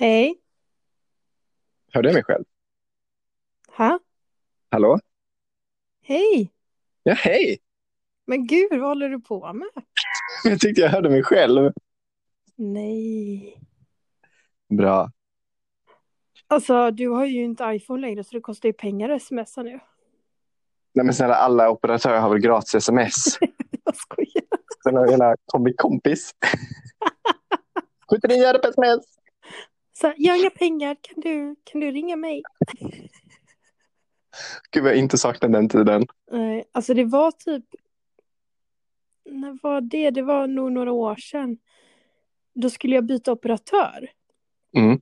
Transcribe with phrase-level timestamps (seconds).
[0.00, 0.40] Hej.
[1.92, 2.44] Hörde jag mig själv?
[3.68, 3.98] Ha?
[4.70, 4.98] Hallå?
[6.02, 6.52] Hej.
[7.02, 7.58] Ja, hej!
[8.26, 9.68] Men gud, vad håller du på med?
[10.44, 11.72] Jag tyckte jag hörde mig själv.
[12.56, 13.60] Nej.
[14.68, 15.10] Bra.
[16.46, 19.80] Alltså, du har ju inte iPhone längre så det kostar ju pengar att smsa nu.
[20.92, 23.38] Nej men snälla, alla operatörer har väl gratis sms?
[23.84, 24.44] Jag skojar.
[24.82, 26.30] Snälla, hela kombi kompis.
[28.10, 29.17] 79 öre per sms.
[30.00, 32.42] Så, jag har inga pengar, kan du, kan du ringa mig?
[34.70, 36.06] Gud, jag inte saknar den tiden.
[36.30, 37.64] Nej, alltså det var typ...
[39.24, 40.10] När var det?
[40.10, 41.58] Det var nog några år sedan.
[42.54, 44.10] Då skulle jag byta operatör.
[44.76, 45.00] Mm.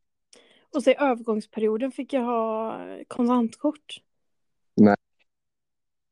[0.75, 2.79] Och så i övergångsperioden fick jag ha
[3.09, 4.01] kontantkort.
[4.75, 4.97] Nej.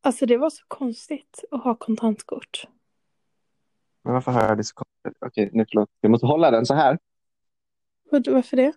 [0.01, 2.65] Alltså det var så konstigt att ha kontantkort.
[4.03, 5.23] Men varför hör jag det så konstigt?
[5.27, 5.91] Okej, nu förlåt.
[6.01, 6.99] Jag måste hålla den så här.
[8.11, 8.73] Varför det?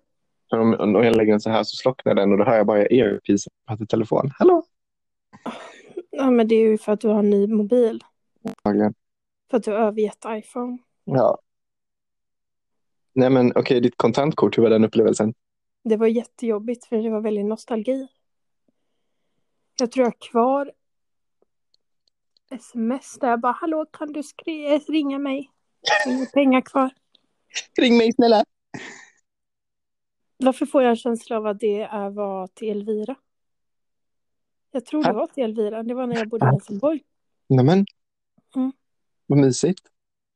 [0.49, 2.67] För om, om jag lägger den så här så slocknar den och då hör jag
[2.67, 4.31] bara earpiece på telefon.
[4.39, 4.63] Hallå?
[6.09, 8.03] Ja men det är ju för att du har en ny mobil.
[8.43, 8.93] Antagligen.
[9.49, 10.77] För att du har övergett iPhone.
[11.03, 11.37] Ja.
[13.13, 15.33] Nej men okej, ditt kontantkort, hur var den upplevelsen?
[15.83, 18.07] Det var jättejobbigt för det var väldigt nostalgi.
[19.79, 20.71] Jag tror jag har kvar
[22.51, 25.51] sms där jag bara hallå kan du skri- ringa mig?
[25.81, 26.89] Jag har inga pengar kvar.
[27.81, 28.43] Ring mig snälla.
[30.37, 33.15] Varför får jag en känsla av att det är var till Elvira?
[34.71, 35.83] Jag tror det var till Elvira.
[35.83, 37.03] Det var när jag bodde i Helsingborg.
[37.49, 37.85] Nämen.
[38.55, 38.71] Mm.
[39.25, 39.81] Vad mysigt.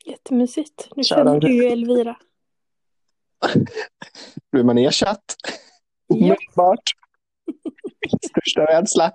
[0.05, 0.89] Jättemysigt.
[0.95, 1.53] Nu Kära känner du.
[1.55, 2.17] ju Elvira.
[4.51, 5.35] Då är man ersatt.
[6.07, 6.83] Omedelbart.
[8.29, 9.11] Största rädsla.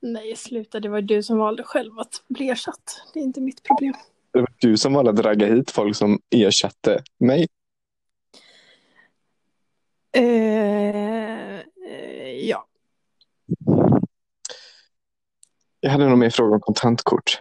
[0.00, 0.80] Nej, sluta.
[0.80, 3.02] Det var du som valde själv att bli ersatt.
[3.14, 3.94] Det är inte mitt problem.
[4.32, 7.46] Det var du som valde att ragga hit folk som ersatte mig.
[10.14, 12.66] Eh, eh, ja.
[15.80, 17.40] Jag hade nog mer fråga om kontantkort.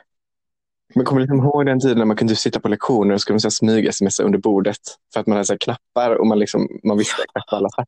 [0.96, 3.40] Men kommer du ihåg den tiden när man kunde sitta på lektioner och skulle man
[3.40, 4.80] så här smyga smsa under bordet
[5.14, 7.88] för att man hade så knappar och man, liksom, man visste exakt vad alla satt.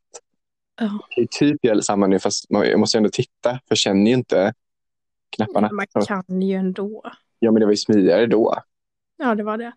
[0.79, 0.99] Ja.
[1.15, 4.17] Det är typ gäller samma nu fast man, måste ändå titta för jag känner ju
[4.17, 4.53] inte
[5.29, 5.69] knapparna.
[5.71, 7.03] Man kan ju ändå.
[7.39, 8.55] Ja men det var ju smidigare då.
[9.17, 9.71] Ja, det var det.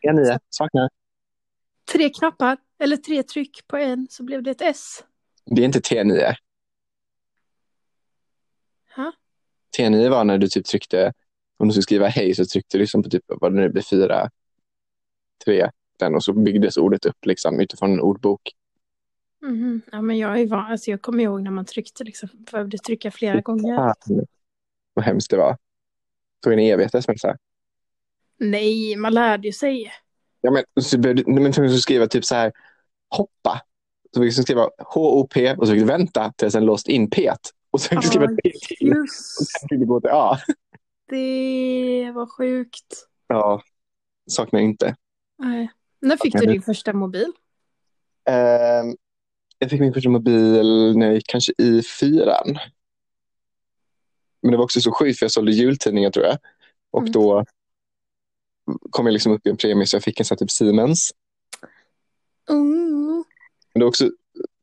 [0.00, 0.38] Ja, nio.
[0.50, 0.88] Saknar.
[1.92, 5.04] Tre knappar, eller tre tryck på en, så blev det ett S.
[5.44, 6.34] Det är inte T9.
[8.96, 9.12] Ha?
[9.78, 11.12] T9 var när du typ tryckte,
[11.56, 13.82] om du skulle skriva hej så tryckte du liksom på typ, vad det nu blir,
[13.82, 14.30] fyra,
[15.44, 18.40] tre, den och så byggdes ordet upp liksom utifrån en ordbok.
[19.42, 19.82] Mhm.
[19.92, 20.66] Ja, men jag är van.
[20.66, 23.76] Alltså, jag kommer ihåg när man tryckte, liksom, behövde trycka flera gånger.
[23.76, 24.26] Fan,
[24.94, 25.52] vad hemskt det var.
[25.52, 25.58] Det
[26.40, 27.36] tog en evighet smsa.
[28.36, 29.92] Nej, man lärde ju sig.
[30.44, 32.52] Ja, men så men att skriva typ så här,
[33.10, 33.60] hoppa.
[34.14, 37.32] Så fick jag skriva H-O-P och så fick du vänta tills den låst in P.
[37.70, 38.90] Och så fick du skriva Ja, P till.
[38.92, 40.38] Och just sen A.
[41.08, 42.10] det.
[42.14, 43.06] var sjukt.
[43.26, 43.62] Ja,
[44.30, 44.96] saknar jag inte.
[45.38, 45.70] Nej.
[46.00, 47.32] När fick du din första mobil?
[48.28, 48.96] Ehm,
[49.58, 52.58] jag fick min första mobil när jag gick kanske i fyran.
[54.42, 56.38] Men det var också så sjukt för jag sålde jultidningar tror jag.
[56.90, 57.12] Och Mm.
[57.12, 57.44] då
[58.90, 61.10] kom jag liksom upp i en premie så jag fick en sån här typ Siemens.
[62.50, 63.24] Mm.
[63.74, 64.10] Men det också,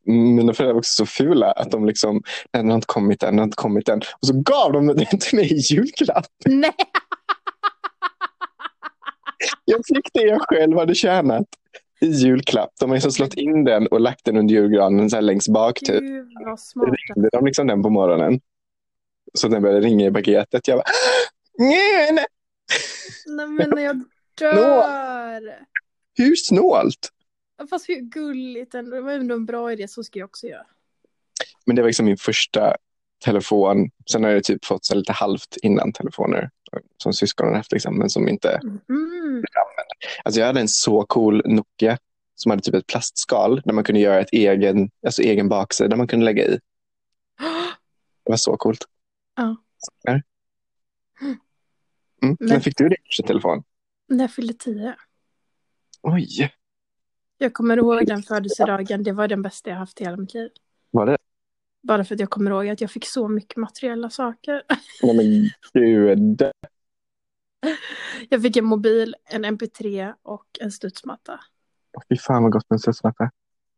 [0.05, 3.39] mina föräldrar var också så fula att de liksom, den har inte kommit än, den
[3.39, 3.99] har inte kommit än.
[3.99, 6.25] Och så gav de den till mig i julklapp.
[6.45, 6.73] Nej,
[9.65, 11.47] Jag fick det jag själv hade tjänat
[12.01, 12.69] i julklapp.
[12.79, 15.79] De har liksom slått in den och lagt den under julgranen så här längst bak
[15.79, 15.99] typ.
[15.99, 16.89] gud vad smart.
[17.07, 18.39] ringde de liksom den på morgonen.
[19.33, 20.67] Så den började ringa i paketet.
[20.67, 20.91] Jag bara,
[21.57, 22.25] nej, nej.
[23.35, 24.03] Nej, men jag
[24.37, 25.65] dör.
[26.17, 27.09] Hur snålt?
[27.69, 28.95] Fast hur gulligt ändå.
[28.95, 29.87] Det var ändå en bra idé.
[29.87, 30.65] Så ska jag också göra.
[31.65, 32.75] Men det var liksom min första
[33.25, 33.89] telefon.
[34.11, 36.49] Sen har jag typ fått så lite halvt innan telefoner
[36.97, 38.59] som syskonen haft, liksom, men som inte
[38.89, 39.43] Mm.
[40.23, 41.97] Alltså jag hade en så cool Nokia
[42.35, 45.97] som hade typ ett plastskal där man kunde göra ett egen, alltså egen baksida där
[45.97, 46.49] man kunde lägga i.
[48.23, 48.85] Det var så coolt.
[49.35, 49.55] Ja.
[50.03, 50.23] Där.
[52.23, 52.37] Mm.
[52.39, 53.63] Men- När fick du din första telefon?
[54.09, 54.95] När jag fyllde tio.
[56.01, 56.51] Oj,
[57.37, 59.03] Jag kommer ihåg den födelsedagen.
[59.03, 60.49] Det var den bästa jag haft i hela mitt liv.
[60.91, 61.17] var det?
[61.83, 64.63] Bara för att jag kommer ihåg att jag fick så mycket materiella saker.
[65.03, 66.41] Nej men gud.
[68.29, 71.39] Jag fick en mobil, en mp3 och en studsmatta.
[72.09, 73.31] Fy fan vad gott med en studsmatta.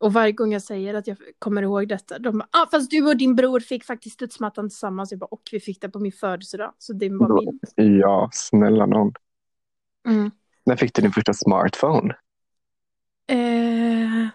[0.03, 3.07] Och varje gång jag säger att jag kommer ihåg detta, de bara, ah, fast du
[3.07, 5.11] och din bror fick faktiskt studsmattan tillsammans.
[5.11, 6.73] Jag bara, och vi fick det på min födelsedag.
[6.77, 7.41] Så det var
[7.75, 7.99] min.
[7.99, 9.13] Ja, snälla någon.
[10.07, 10.31] Mm.
[10.65, 12.15] När fick du din första smartphone?
[13.27, 14.27] Eh,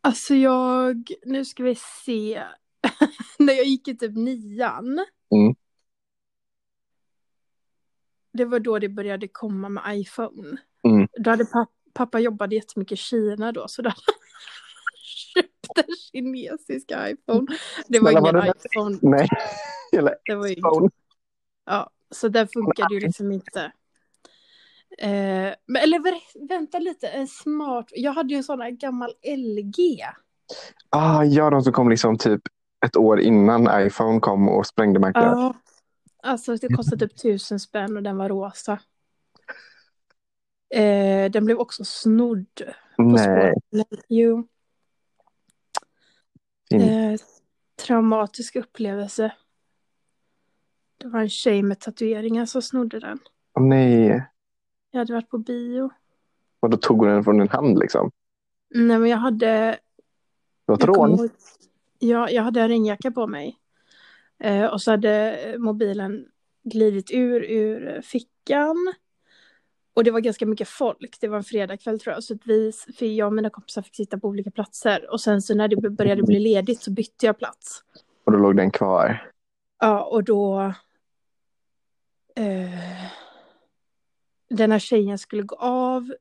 [0.00, 2.42] Alltså jag, nu ska vi se.
[3.38, 4.98] När jag gick i typ nian.
[5.34, 5.54] Mm.
[8.32, 10.58] Det var då det började komma med iPhone.
[11.18, 13.68] Då hade pappa, pappa jobbade jättemycket i Kina då.
[13.68, 14.14] Så då hade han
[15.34, 17.46] köpt en kinesisk iPhone.
[17.88, 18.98] Det var ingen det- iPhone.
[19.02, 19.28] Nej.
[19.96, 20.90] Eller Det var iPhone.
[21.66, 23.72] Ja, så den funkade ju liksom inte.
[24.98, 27.86] Eh, men, eller vä- vänta lite, en smart.
[27.90, 30.04] Jag hade ju en sån här gammal LG.
[30.90, 32.40] Ah, ja, de som kom liksom typ
[32.86, 35.38] ett år innan iPhone kom och sprängde marknaden.
[35.38, 35.54] Ja.
[36.22, 38.78] Alltså det kostade typ tusen spänn och den var rosa.
[40.70, 42.62] Eh, den blev också snodd.
[42.98, 43.54] Nej.
[44.08, 44.48] Jo.
[46.70, 47.20] Eh,
[47.86, 49.32] traumatisk upplevelse.
[50.98, 53.18] Det var en tjej med tatueringar som snodde den.
[53.54, 54.24] Åh, nej.
[54.90, 55.90] Jag hade varit på bio.
[56.60, 58.10] Och då tog hon den från din hand liksom.
[58.74, 59.78] Nej men jag hade Det
[60.64, 61.28] var ett rån.
[61.98, 63.58] Ja, jag hade en regnjacka på mig.
[64.38, 66.26] Eh, och så hade mobilen
[66.62, 68.94] glidit ur, ur fickan.
[69.98, 71.20] Och det var ganska mycket folk.
[71.20, 72.24] Det var en fredagkväll tror jag.
[72.24, 75.10] Så att vi, för jag och mina kompisar fick sitta på olika platser.
[75.12, 77.84] Och sen så när det började bli ledigt så bytte jag plats.
[78.24, 79.30] Och då låg den kvar.
[79.80, 80.72] Ja, och då...
[82.36, 83.04] Eh,
[84.50, 86.14] den här tjejen skulle gå av.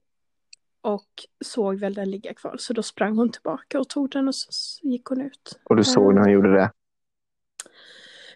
[0.81, 2.55] Och såg väl den ligga kvar.
[2.59, 4.51] Så då sprang hon tillbaka och tog den och så
[4.87, 5.59] gick hon ut.
[5.63, 6.71] Och du såg när han gjorde det.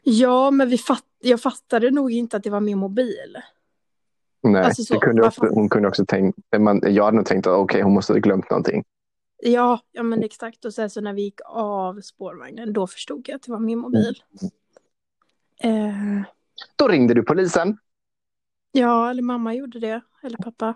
[0.03, 3.37] Ja, men vi fatt, jag fattade nog inte att det var min mobil.
[4.43, 7.53] Nej, Alltså så, kunde också, hon kunde också tänkt, man, jag hade nog tänkt att
[7.53, 8.83] okej, hon måste ha glömt någonting.
[9.43, 10.65] Ja, ja men exakt.
[10.65, 13.79] Och sen så när vi gick av spårvagnen, då förstod jag att det var min
[13.79, 14.23] mobil.
[15.59, 16.21] Eh,
[16.75, 17.77] Då ringde du polisen.
[18.71, 20.73] ja, eller mamma gjorde det, eller pappa.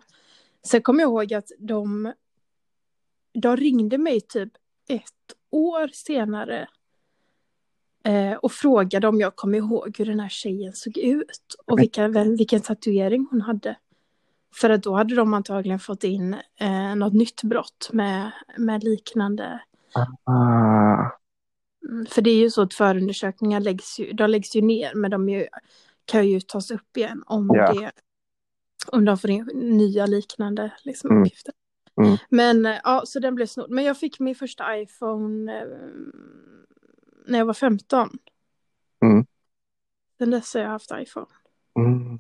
[0.64, 2.14] Sen kommer jag ihåg att de,
[3.34, 4.54] de ringde mig typ
[4.88, 6.68] ett år senare.
[8.06, 11.56] Eh, och frågade om jag kom ihåg hur den här tjejen såg ut.
[11.66, 12.08] Och vilka,
[12.38, 13.78] vilken tatuering hon hade.
[14.56, 19.60] För att då hade de antagligen fått in eh, något nytt brott med, med liknande
[20.24, 21.10] Ah,
[21.90, 25.12] Mm, För det är ju så att förundersökningar läggs ju, de läggs ju ner men
[25.12, 25.48] de ju,
[26.06, 27.74] kan ju tas upp igen om, Ja.
[27.74, 27.92] det,
[28.88, 31.22] om de får in nya liknande liksom, Mm.
[31.24, 31.54] uppgifter.
[32.02, 32.18] Mm.
[32.30, 33.70] Men eh, ja, så den blev snodd.
[33.72, 35.68] Men jag fick min första iPhone eh,
[37.28, 38.10] när jag var 15.
[39.04, 39.26] Mm.
[40.18, 41.26] Sen dess har jag haft iPhone.
[41.78, 42.20] mm.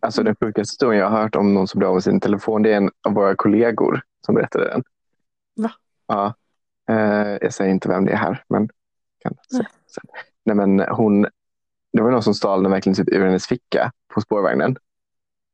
[0.00, 2.62] Alltså den sjukaste historien jag har hört om någon som blev av med sin telefon,
[2.62, 4.82] det är en av våra kollegor som berättade den.
[5.56, 5.70] Va?
[6.06, 6.34] Ja.
[6.88, 8.68] Eh, jag säger inte vem det är här, men
[9.18, 9.66] kan säga Nej.
[9.86, 10.04] sen.
[10.44, 11.22] Nej, men hon,
[11.92, 14.76] det var någon som stal den verkligen typ ur hennes ficka på spårvagnen.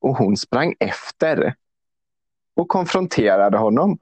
[0.00, 1.54] Och hon sprang efter
[2.54, 3.98] och konfronterade honom.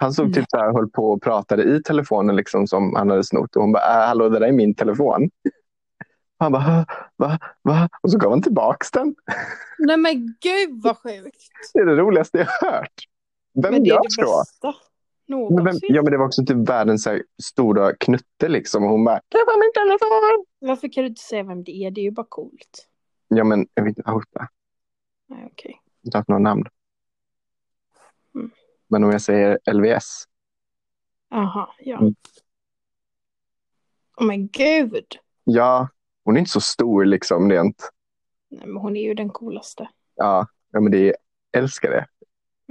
[0.00, 3.24] Han stod typ så här, höll på och pratade i telefonen liksom som han hade
[3.24, 3.56] snott.
[3.56, 5.24] Och hon bara, äh, hallå det där är min telefon.
[6.38, 6.84] Och han bara, "Hä?
[7.16, 7.88] va, va?
[8.02, 9.14] Och så gav han tillbaks den.
[9.78, 11.36] Nej men gud vad sjukt!
[11.74, 12.92] Det är det roligaste jag hört.
[13.62, 14.44] Vem men det gör är det så?
[14.62, 14.72] Men
[15.38, 15.94] vem, någonsin.
[15.94, 18.84] ja, men det var också typ världens här, stora knutte liksom.
[18.84, 20.44] Och hon bara, det var min telefon.
[20.70, 21.90] Varför kan du inte säga vem det är?
[21.90, 22.86] Det är ju bara coolt.
[23.28, 24.48] Ja, men jag vill inte outa.
[25.28, 25.80] Nej okej.
[26.02, 26.64] Jag har inte något namn.
[28.90, 30.24] Men om jag säger LVS.
[31.30, 31.98] Aha, ja.
[31.98, 32.14] Mm.
[34.16, 35.18] Oh men gud!
[35.44, 35.88] Ja,
[36.24, 37.90] hon är inte så stor liksom rent.
[38.48, 39.88] Nej, men hon är ju den coolaste.
[40.14, 41.16] Ja, ja men det är,
[41.52, 42.06] älskar det.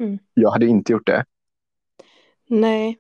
[0.04, 0.20] Mm.
[0.34, 1.26] Jag hade inte gjort det.
[2.48, 3.00] Nej.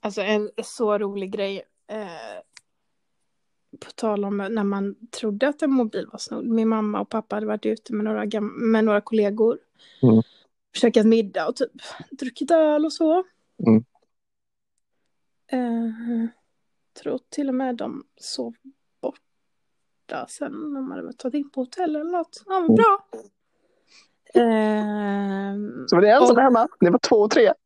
[0.00, 1.62] Alltså en så rolig grej.
[1.86, 2.42] Eh,
[3.80, 6.46] på tal om när man trodde att en mobil var snodd.
[6.46, 9.58] Min mamma och pappa hade varit ute med några, med några kollegor.
[10.02, 10.22] Mm.
[10.72, 11.72] Käkat middag och typ
[12.10, 13.24] druckit öl och så.
[13.66, 13.84] Mm.
[15.52, 16.28] Eh,
[17.02, 18.54] tror till och med de sov
[19.00, 20.74] borta sen.
[20.74, 22.42] De hade väl tagit in på hotell eller något.
[22.46, 22.74] Ja, men Mm.
[22.74, 23.08] bra.
[24.34, 25.54] Eh,
[25.86, 26.68] Så var det en som var hemma.
[26.80, 27.52] Det var två och tre.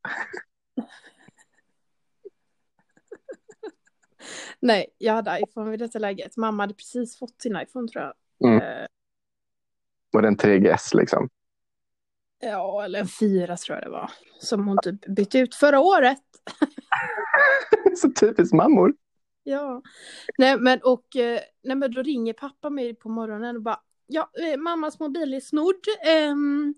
[4.61, 6.37] Nej, jag hade iPhone vid detta läget.
[6.37, 8.15] Mamma hade precis fått sin iPhone tror jag.
[8.51, 8.63] Mm.
[8.63, 8.87] Eh,
[10.13, 11.29] Och den 3GS liksom.
[12.43, 14.11] Ja, eller en fyra tror jag det var.
[14.39, 16.23] Som hon typ bytte ut förra året.
[17.97, 18.95] så typiskt mammor.
[19.43, 19.83] Ja.
[20.39, 23.81] Nej, men och eh, nej, men då ringer pappa mig på morgonen och bara
[24.15, 25.85] Ja, eh, mammas mobil är snodd.
[26.07, 26.75] Ehm,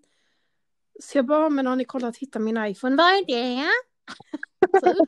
[1.02, 2.96] så jag bara, men har ni kollat hitta min iPhone?
[2.96, 3.70] Vad är det?
[4.80, 5.06] så,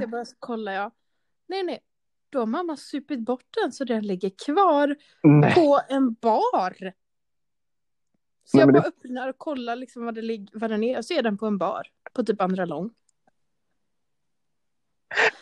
[0.00, 0.92] jag bara, så kollar jag.
[1.46, 1.80] Nej, nej.
[2.30, 5.54] Då har mamma supit bort den så den ligger kvar Nej.
[5.54, 6.92] på en bar.
[8.44, 10.98] Så Nej, jag bara öppnar och kollar liksom vad, det lig- vad den är.
[10.98, 11.82] Och så är den på en bar.
[12.12, 12.90] På typ andra lång.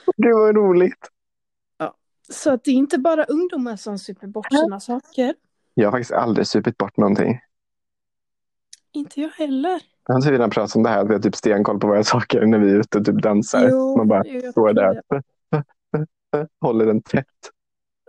[0.16, 1.10] Det var roligt.
[2.32, 5.34] Så att det är inte bara ungdomar som super bort sina saker.
[5.74, 7.40] Jag har faktiskt aldrig supit bort någonting.
[8.92, 9.82] Inte jag heller.
[10.06, 12.46] Jag har redan pratat om det här att vi har typ stenkoll på våra saker
[12.46, 13.68] när vi är ute och typ dansar.
[13.70, 15.22] Jo, Man bara jo, står där, det.
[16.60, 17.26] håller den tätt.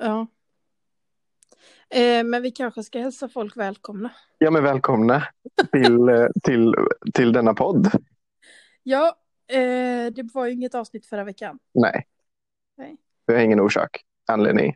[0.02, 0.28] Ja.
[1.92, 4.12] Eh, men vi kanske ska hälsa folk välkomna.
[4.38, 5.24] Ja men välkomna
[5.72, 6.74] till, eh, till,
[7.14, 7.92] till denna podd.
[8.84, 9.16] Ja,
[9.48, 11.60] eh, det var ju inget avsnitt förra veckan.
[11.74, 12.08] Nej.
[12.78, 12.98] Nej.
[13.26, 14.76] Vi har ingen orsak, anledning.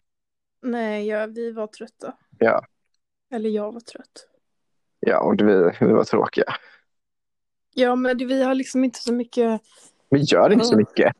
[0.61, 2.13] Nej, ja, vi var trötta.
[2.39, 2.65] Ja.
[3.31, 4.27] Eller jag var trött.
[4.99, 6.55] Ja, och vi, vi var tråkiga.
[7.73, 9.61] Ja, men vi har liksom inte så mycket.
[10.09, 11.13] Vi gör inte så mycket.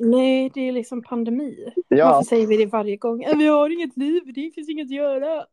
[0.00, 1.72] Nej, det är liksom pandemi.
[1.88, 3.22] Ja, Varför säger vi det varje gång?
[3.22, 5.46] Eh, Vi har inget liv, det finns inget att göra.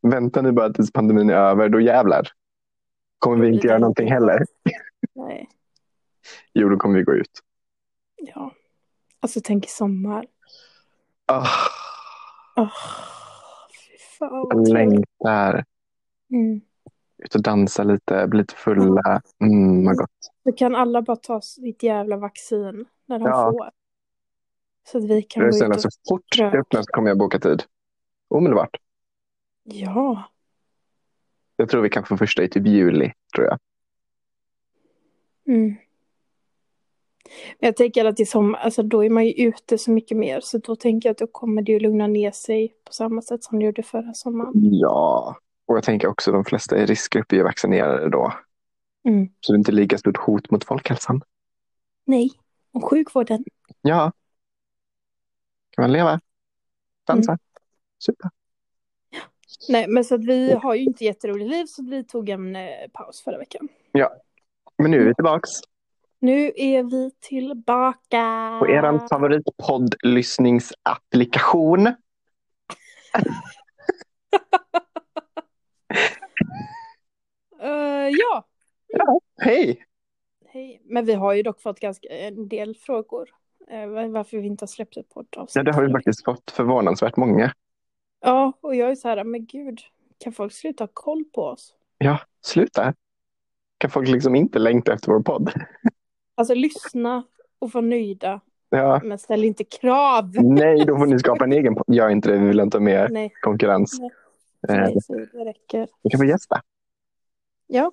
[0.00, 2.28] vänta nu bara tills pandemin är över, då jävlar.
[3.18, 4.42] Kommer vi inte göra någonting heller?
[5.14, 5.48] Nej,
[6.52, 7.40] Jo, då kommer vi gå ut.
[8.16, 8.52] ja.
[9.20, 10.26] Alltså tänk i sommar.
[11.26, 11.46] Ah,
[12.56, 12.70] Åh,
[13.88, 15.64] fy fan jag längtar.
[16.32, 16.60] Mm.
[17.18, 19.22] Ut och dansa lite, bli lite fulla.
[19.40, 20.10] Mm, vad gott.
[20.44, 23.50] Då kan alla bara ta sitt jävla vaccin när de Ja.
[23.52, 23.70] får.
[24.92, 25.82] Så att vi kan Det är gå ut och...
[25.82, 26.50] så fort Ja.
[26.50, 27.62] det öppnas kommer jag boka tid.
[28.28, 28.76] Omedelbart.
[29.62, 30.22] Ja,
[31.56, 33.58] Jag tror vi kan få första i typ juli, tror jag.
[35.46, 35.76] mm.
[37.58, 40.40] Men jag tänker att i sommar, alltså då är man ju ute så mycket mer.
[40.40, 43.44] Så då tänker jag att då kommer det ju lugna ner sig på samma sätt
[43.44, 44.52] som det gjorde förra sommaren.
[44.54, 45.36] Ja,
[45.68, 48.32] och jag tänker också de flesta i riskgrupp är vaccinerade då.
[49.08, 49.28] Mm.
[49.40, 51.22] Så det är inte lika stort hot mot folkhälsan.
[52.04, 52.30] Nej,
[52.72, 53.44] och sjukvården.
[53.80, 54.12] Ja.
[55.70, 56.20] Kan man leva?
[57.06, 57.32] Dansa?
[57.32, 57.38] Mm.
[57.98, 58.30] Super.
[59.68, 62.88] Nej, men så att vi har ju inte jätteroligt liv så vi tog en eh,
[62.92, 63.68] paus förra veckan.
[64.78, 65.50] Men nu är vi tillbaks
[66.18, 68.56] Nu är vi tillbaka.
[68.60, 71.86] på er favoritpoddlyssningsapplikation.
[77.62, 78.44] Eh, ja,
[79.42, 79.84] Hej!
[80.46, 80.82] hej.
[80.84, 83.28] Men vi har ju dock fått ganska en del frågor.
[83.70, 85.56] eh, varför vi inte har släppt ett poddavsnitt.
[85.56, 87.52] Ja, det har vi faktiskt fått förvånansvärt många.
[88.20, 89.80] Ja, och jag är så här, men gud,
[90.18, 91.74] kan folk sluta ha koll på oss?
[91.98, 92.94] Ja, sluta.
[93.78, 95.50] Kan folk liksom inte längta efter vår podd?
[96.34, 97.22] Alltså lyssna
[97.58, 98.40] och vara nöjda,
[98.70, 99.00] Ja.
[99.04, 100.30] men ställ inte krav.
[100.42, 101.84] Nej, då får ni skapa en egen podd.
[101.94, 103.98] Gör inte det, vi vill inte ha mer Nej, konkurrens.
[104.00, 104.10] Nej.
[104.68, 105.88] Eh, nej, så det räcker.
[106.02, 106.62] Vi kan få gästa.
[107.66, 107.92] Ja.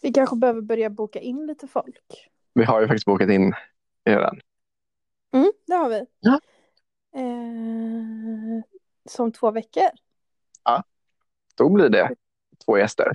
[0.00, 2.30] Vi kanske behöver börja boka in lite folk.
[2.54, 3.54] Vi har ju faktiskt bokat in
[4.04, 4.40] redan.
[5.32, 6.06] Mm, det har vi.
[6.20, 6.40] Ja.
[7.14, 8.62] Eh,
[9.08, 9.90] som två veckor.
[11.60, 12.14] Då blir det
[12.64, 13.12] två gäster.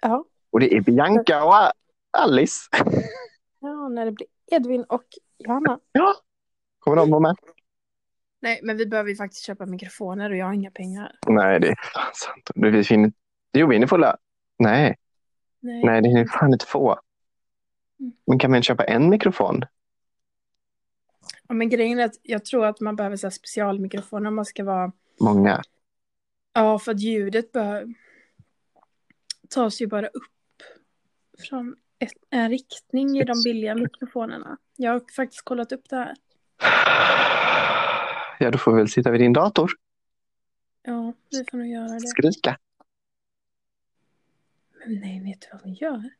[0.00, 0.24] Ja.
[0.50, 1.72] Och det är Bianca och
[2.10, 2.68] Alice.
[3.58, 5.04] ja, när det blir Edvin och
[5.38, 5.80] Johanna.
[5.92, 6.14] Ja.
[6.78, 7.36] Kommer de vara med?
[8.44, 11.18] Nej, men vi behöver ju faktiskt köpa mikrofoner och jag har inga pengar.
[11.26, 12.50] Nej, det är fan sant.
[12.54, 13.12] Det vi finner...
[13.52, 14.16] Jo, vi hinner få lö...
[14.58, 14.96] Nej,
[15.60, 15.84] Nej.
[15.84, 17.00] nej, det hinner fan inte få.
[18.00, 18.12] Mm.
[18.26, 19.64] Men kan man köpa en mikrofon?
[21.48, 24.64] Ja, men grejen är att jag tror att man behöver så specialmikrofoner om man ska
[24.64, 24.92] vara...
[25.20, 25.62] Många.
[26.52, 27.94] Ja, för att ljudet bör...
[29.48, 30.62] tas ju bara upp
[31.48, 34.58] från ett, en riktning i de billiga mikrofonerna.
[34.76, 36.14] Jag har faktiskt kollat upp det här.
[38.44, 39.72] Ja, då får vi väl sitta vid din dator.
[40.82, 42.08] Ja, vi får nog göra det.
[42.08, 42.58] Skrika.
[44.86, 46.10] Men nej, vet du vad vi gör?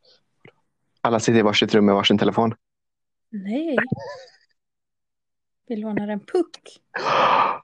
[1.00, 2.54] Alla sitter i varsitt rum med varsin telefon.
[3.30, 3.76] Nej.
[5.66, 6.60] Vi lånar en puck.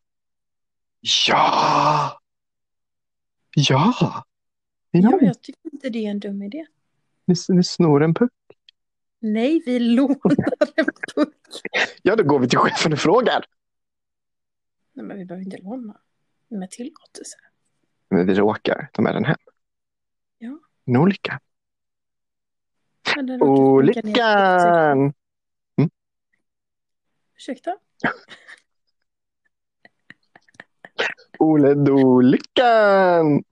[1.28, 2.20] Ja!
[3.56, 4.24] Ja!
[4.90, 6.66] Ja, ja, jag tycker inte det är en dum idé.
[7.24, 8.32] vi, vi snor en puck.
[9.18, 11.36] Nej, vi lånar en puck.
[12.02, 13.44] Ja, då går vi till chefen och frågar.
[15.00, 16.00] Nej, men vi behöver inte låna.
[16.48, 17.36] Med tillåtelse.
[18.08, 19.36] Men vi råkar ta med den hem.
[20.38, 20.58] Ja.
[20.84, 21.40] En olycka.
[23.40, 25.12] Olyckan!
[27.36, 27.76] Ursäkta?
[31.38, 33.44] Ole-do-lyckan!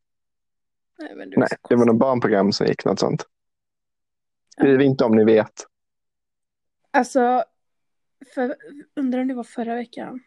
[0.99, 3.25] Nej, men Nej, det var något barnprogram som gick något sånt.
[4.49, 5.67] Skriv inte om ni vet.
[6.91, 7.45] Alltså,
[8.35, 8.57] för,
[8.95, 10.21] undrar om det var förra veckan.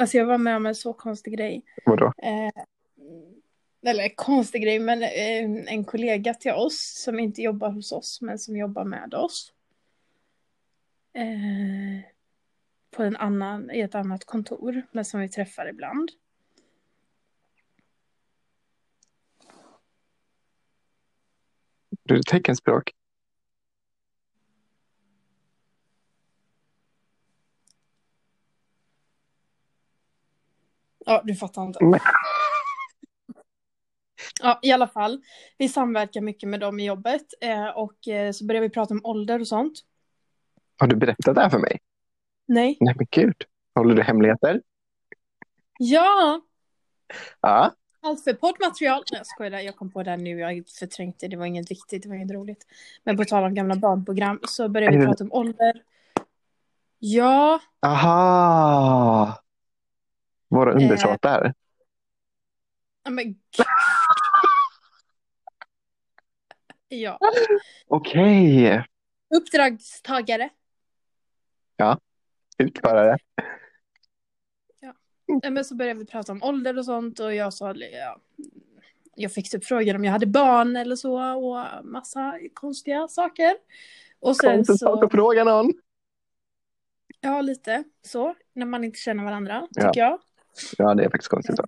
[0.00, 1.62] Alltså jag var med om en så konstig grej.
[1.86, 2.12] Vadå?
[2.22, 2.62] Eh,
[3.90, 8.38] eller konstig grej, men eh, en kollega till oss som inte jobbar hos oss men
[8.38, 9.52] som jobbar med oss.
[11.12, 12.04] Eh,
[12.90, 16.10] på en annan, i ett annat kontor, men som vi träffar ibland.
[22.02, 22.90] Du är teckenspråk?
[31.10, 31.84] Ja, du fattar inte.
[31.84, 32.00] Nej.
[34.42, 35.22] Ja, i alla fall.
[35.58, 39.00] Vi samverkar mycket med dem i jobbet eh, och eh, så börjar vi prata om
[39.04, 39.72] ålder och sånt.
[40.78, 41.80] Har du berättat det här för mig?
[42.46, 42.76] Nej.
[42.80, 43.34] Nej men gud.
[43.74, 44.62] Håller du hemligheter?
[45.78, 46.40] Ja,
[47.40, 47.74] Ja.
[48.00, 49.02] allt för poddmaterial.
[49.12, 50.38] Nej, jag skojar, jag kom på det nu.
[50.38, 51.28] Jag har förträngt det.
[51.28, 52.66] Det var inget viktigt, det var inget roligt.
[53.04, 55.08] Men på tal om gamla barnprogram så börjar vi Mm.
[55.08, 55.82] prata om ålder.
[56.98, 59.42] Ja, Aha!
[60.50, 61.54] Våra undersåtar.
[63.04, 63.36] ja, men gud.
[66.92, 67.18] Ja,
[67.86, 68.84] Okej.
[69.34, 70.48] uppdragstagare.
[72.58, 73.18] Utförare.
[75.42, 78.20] Ja, men så började vi prata om ålder och sånt och jag sa, ja,
[79.14, 83.56] jag fick typ frågan om jag hade barn eller så och massa konstiga saker.
[84.20, 85.72] Och sen Konstigt så, att fråga någon.
[87.20, 89.82] ja lite så, när man inte känner varandra, Ja.
[89.92, 90.20] tycker jag.
[90.78, 91.56] Ja, det är faktiskt konstigt.
[91.56, 91.64] Så.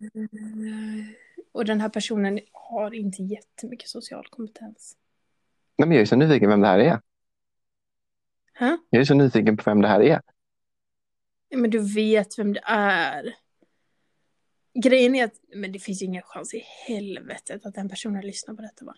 [1.53, 4.97] Och den här personen har inte jättemycket social kompetens.
[5.77, 7.01] Nej, men jag är så nyfiken vem det här är.
[8.53, 8.79] Hä?
[8.91, 10.21] Jag är så nyfiken på vem det här är.
[11.55, 13.35] Men du vet vem det är.
[14.75, 18.63] Grejen är att, men det finns ingen chans i helvetet att den personen lyssnar på
[18.63, 18.95] detta va?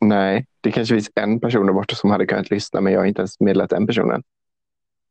[0.00, 3.06] Nej, det kanske finns en person där borta som hade kunnat lyssna men jag har
[3.06, 4.22] inte ens meddelat den personen.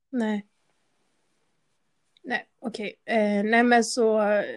[0.09, 0.47] Nej.
[2.24, 2.96] Nej, okej.
[3.06, 4.03] Eh, nej men så,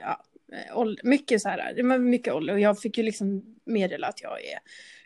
[0.01, 0.23] ja.
[0.53, 4.45] eh, Mycket så här, var mycket ålder och jag fick ju liksom meddela att jag
[4.45, 4.59] är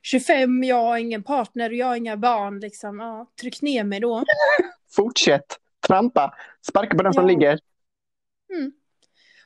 [0.03, 2.99] 25, jag har ingen partner och jag har inga barn liksom.
[3.01, 4.25] Ja, tryck ner mig då.
[4.91, 6.35] Fortsätt trampa,
[6.67, 7.29] sparka på den som Ja.
[7.29, 7.59] ligger.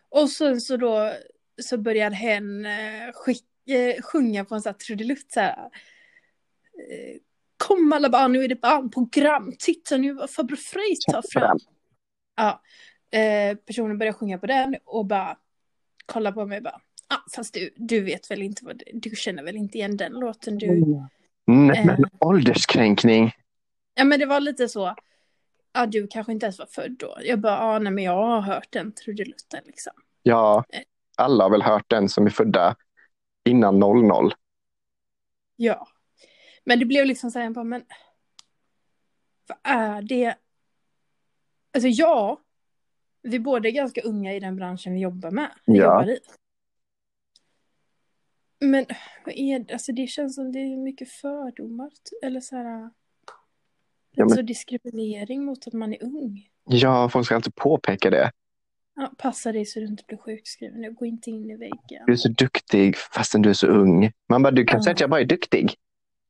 [0.09, 1.13] Och sen så då
[1.63, 3.09] så börjar hen eh,
[3.77, 5.59] eh, sjunga på en sån här trudelutt så här.
[6.91, 7.17] Eh,
[7.57, 9.53] Kom alla barn, nu är det barnprogram.
[9.59, 11.59] Titta nu vad farbror Frej tar fram.
[12.37, 12.63] Ja,
[13.19, 15.37] eh, personen börjar sjunga på den och bara
[16.07, 16.81] kollar på mig och bara.
[17.09, 20.59] Ah, fast du, du vet väl inte vad du känner väl inte igen den låten
[20.59, 20.71] du.
[21.47, 22.11] Nej, men Eh.
[22.21, 23.33] ålderskränkning.
[23.95, 24.95] Ja men det var lite så.
[25.73, 27.17] Ja du kanske inte ens var född då.
[27.25, 29.93] Jag bara, ja nej men jag har hört den trudelutten liksom.
[30.23, 30.81] Ja, Eh.
[31.17, 32.77] alla har väl hört den som är födda
[33.45, 34.33] innan 00.
[35.57, 35.89] Ja.
[36.65, 37.85] Men det blev liksom så här, jag bara, men
[39.47, 40.35] vad är det?
[41.75, 42.41] Alltså ja,
[43.25, 45.51] vi båda är ganska unga i den branschen vi jobbar med.
[45.67, 45.85] Vi Ja.
[45.85, 46.19] jobbar i.
[48.61, 48.87] Men
[49.25, 49.73] vad är det?
[49.73, 51.91] Alltså det känns som det är mycket fördomar.
[52.23, 52.91] Eller så här.
[54.11, 56.49] Ja, men- så diskriminering mot att man är ung.
[56.65, 58.31] Ja, folk ska alltid påpeka det.
[58.97, 60.95] Ja, passa dig så du inte blir sjukskriven.
[60.95, 62.05] Gå inte in i väggen.
[62.07, 64.13] Du är så duktig fastän du är så ung.
[64.29, 64.83] Man bara, du kan Ja.
[64.85, 65.75] säga att jag bara är duktig.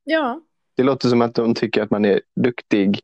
[0.04, 0.40] Ja,
[0.76, 3.00] Det låter som att de tycker att man är duktig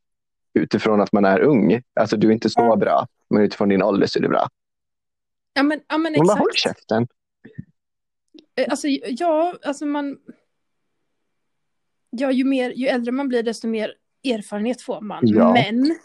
[0.55, 1.83] utifrån att man är ung.
[1.95, 2.77] Alltså du är inte så Ja.
[2.77, 4.49] bra, men utifrån din ålder så är du bra.
[5.55, 6.79] ja men, ja, men Man bara, håll exakt.
[6.81, 7.09] käften.
[8.57, 10.19] Eh, Alltså ja, alltså man...
[12.11, 15.23] Ja, ju, mer, ju äldre man blir desto mer erfarenhet får man.
[15.27, 15.53] Ja.
[15.53, 15.97] Men...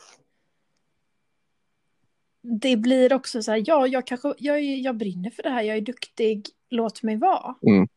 [2.61, 5.77] Det blir också så här, ja, jag kanske, jag, jag brinner för det här, jag
[5.77, 7.55] är duktig, låt mig vara.
[7.67, 7.87] Mm.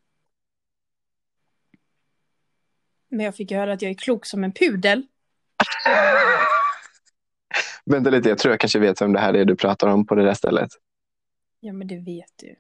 [3.08, 5.06] Men jag fick höra att jag är klok som en pudel.
[7.90, 10.14] Vänta lite, jag tror jag kanske vet vem det här är du pratar om på
[10.14, 10.70] det där stället.
[11.60, 12.56] Ja, men det vet du.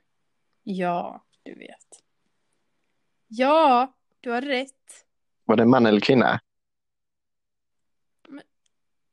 [0.62, 2.02] Ja, du vet.
[3.28, 5.06] Ja, du har rätt.
[5.44, 6.40] Var det en man eller kvinna?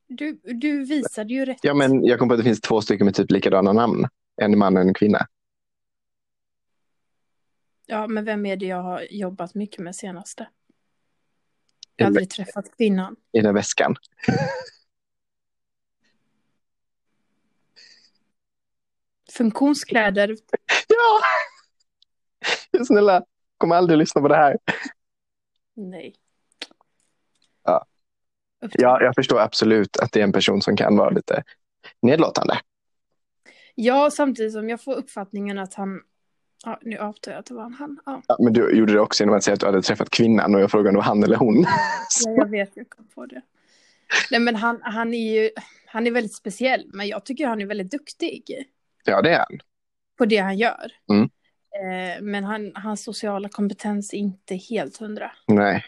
[0.06, 1.58] Du, du visade ju rätt.
[1.62, 4.04] Ja, men jag kom på att det finns två stycken med typ likadana namn.
[4.36, 5.26] En man och en kvinna.
[7.86, 10.48] Ja, men vem är det jag har jobbat mycket med senaste?
[11.96, 13.16] Jag har aldrig träffat kvinnan.
[13.32, 13.96] I den väskan.
[19.36, 20.28] Funktionskläder.
[20.88, 21.20] Ja!
[22.86, 23.22] Snälla,
[23.58, 24.56] kommer aldrig lyssna på det här.
[25.74, 26.14] Nej.
[27.64, 27.86] Ja.
[28.72, 31.42] Ja, jag förstår absolut att det är en person som kan vara lite
[32.02, 32.58] nedlåtande.
[33.74, 36.00] ja, samtidigt som jag får uppfattningen att han...
[36.64, 38.00] Ja, nu avtar jag att det var en han.
[38.06, 40.54] Ja, Ja, men du gjorde det också genom att säga att du hade träffat kvinnan
[40.54, 41.62] och jag frågade om det var han eller hon.
[42.24, 43.42] ja jag vet, jag kom på det.
[44.30, 45.50] Nej, men han, han är ju...
[45.86, 48.66] Han är väldigt speciell, men jag tycker han är väldigt duktig
[49.06, 49.58] Ja, det är han.
[50.16, 50.92] på det han gör.
[51.10, 51.22] Mm.
[51.70, 55.32] Eh, men han, hans sociala kompetens är inte helt hundra.
[55.46, 55.84] Nej.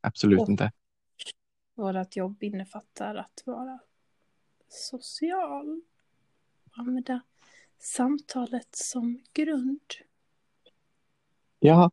[0.00, 0.72] Absolut Och- inte.
[1.74, 3.78] Vårt jobb innefattar att vara
[4.68, 5.80] social.
[6.72, 7.20] Använda
[7.78, 9.80] samtalet som grund.
[11.58, 11.90] Ja,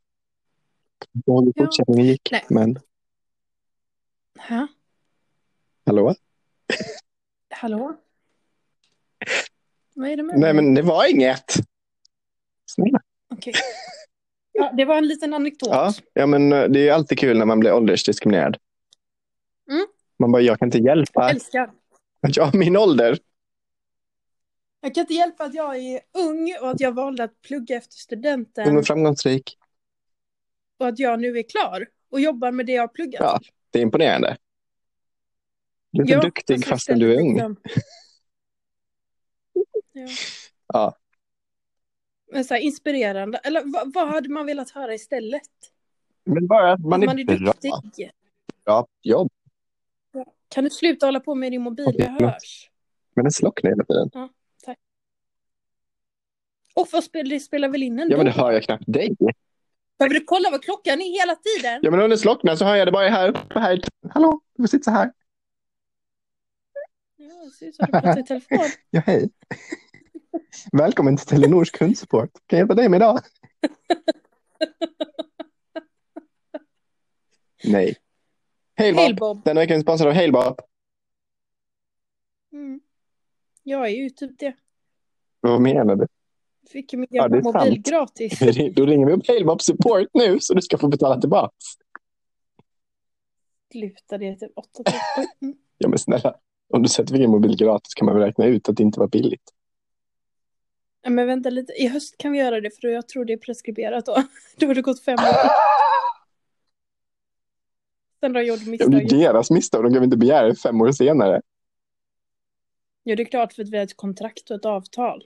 [1.26, 1.64] Och hur Ja.
[1.66, 2.32] fortsättningen gick.
[2.32, 2.46] Nej.
[2.50, 2.80] Men
[4.40, 4.68] Hä?
[5.86, 6.16] hallå?
[7.50, 7.98] Hallå?
[10.00, 11.54] Vad är det med Nej, men det var inget.
[12.66, 13.00] Snälla.
[13.34, 13.54] Okej.
[14.52, 15.70] Ja, det var en liten anekdot.
[15.70, 18.58] Ja, ja, men eh, det är alltid kul när man blir åldersdiskriminerad.
[19.72, 19.86] Mm.
[20.20, 21.72] Man bara, jag kan inte Jag hjälpa älskar.
[22.28, 23.18] att jag har min ålder.
[24.82, 27.96] Jag kan inte hjälpa att jag är ung och att jag valde att plugga efter
[27.96, 29.58] studenten och framgångsrik.
[30.80, 33.40] och att jag nu är klar och jobbar med det jag har pluggat Ja.
[33.70, 34.38] Det är imponerande.
[35.92, 37.56] Du är Ja, duktig alltså fastän du är ung.
[40.00, 40.08] Ja.
[40.74, 40.96] Ja.
[42.32, 43.38] Men så här, inspirerande.
[43.38, 45.42] Eller vad, vad hade man velat höra istället?
[46.24, 47.54] Men bara att man Att är, man är bra.
[47.62, 48.12] duktig.
[48.66, 49.30] Bra jobb.
[50.50, 51.86] Kan du sluta hålla på med din mobil?
[51.88, 52.70] Okej, Jag hörs.
[53.16, 54.10] Men den slocknar hela tiden.
[56.76, 58.14] Och vad spelar, det spelar väl in ändå?
[58.14, 59.16] Ja, men det hör jag knappt dig.
[59.98, 61.80] Behöver du kolla vad klockan är hela tiden?
[61.84, 63.34] Ja, men om den slocknar så hör jag det bara här.
[63.50, 63.82] här.
[64.10, 65.12] Hallå, du får sitta så här.
[67.16, 68.58] Ja, det ser ut som du pratar i telefon.
[68.90, 69.30] Ja, hej.
[70.72, 72.30] Välkommen till Telenors kundsupport.
[72.34, 73.20] Kan jag hjälpa dig med idag?
[77.64, 77.96] Nej.
[78.78, 79.46] Halebop.
[79.46, 80.62] Den veckan är sponsrad av Halebop.
[82.54, 82.80] Mm.
[83.64, 84.56] Jag är ju typ det.
[85.40, 86.08] Vad menar du?
[86.72, 87.88] Fick ju min Ja, är mobil sant.
[87.88, 88.40] gratis.
[88.76, 91.54] Då ringer vi upp Halebop support nu så du ska få betala tillbaka.
[93.72, 94.70] Slutade det typ 8
[95.18, 95.26] 000.
[95.42, 95.58] Mm.
[95.78, 96.36] Ja, men snälla.
[96.74, 99.08] Om du sätter en mobil gratis kan man väl räkna ut att det inte var
[99.08, 99.54] billigt.
[101.08, 104.06] Men vänta lite, i höst kan vi göra det för jag tror det är preskriberat
[104.06, 104.24] då.
[104.58, 105.50] Då har det gått fem år.
[108.20, 109.14] Sen har gjort men det misstag.
[109.14, 109.84] är deras misstag.
[109.84, 111.42] De kan väl inte begära det fem år senare.
[113.04, 115.24] Ja, det är klart för att vi har ett kontrakt och ett avtal.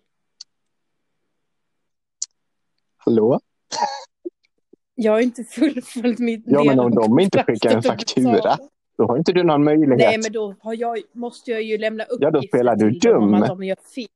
[2.97, 3.39] Hallå?
[4.95, 8.57] Jag har inte fullföljt mitt Ja, men om de inte skickar en faktura.
[8.97, 9.97] Då har inte du någon möjlighet.
[9.97, 13.31] Nej, men då jag, måste jag ju lämna Ja, då uppgifter spelar du till dem
[13.31, 13.43] dum.
[13.43, 14.07] att de gör fel.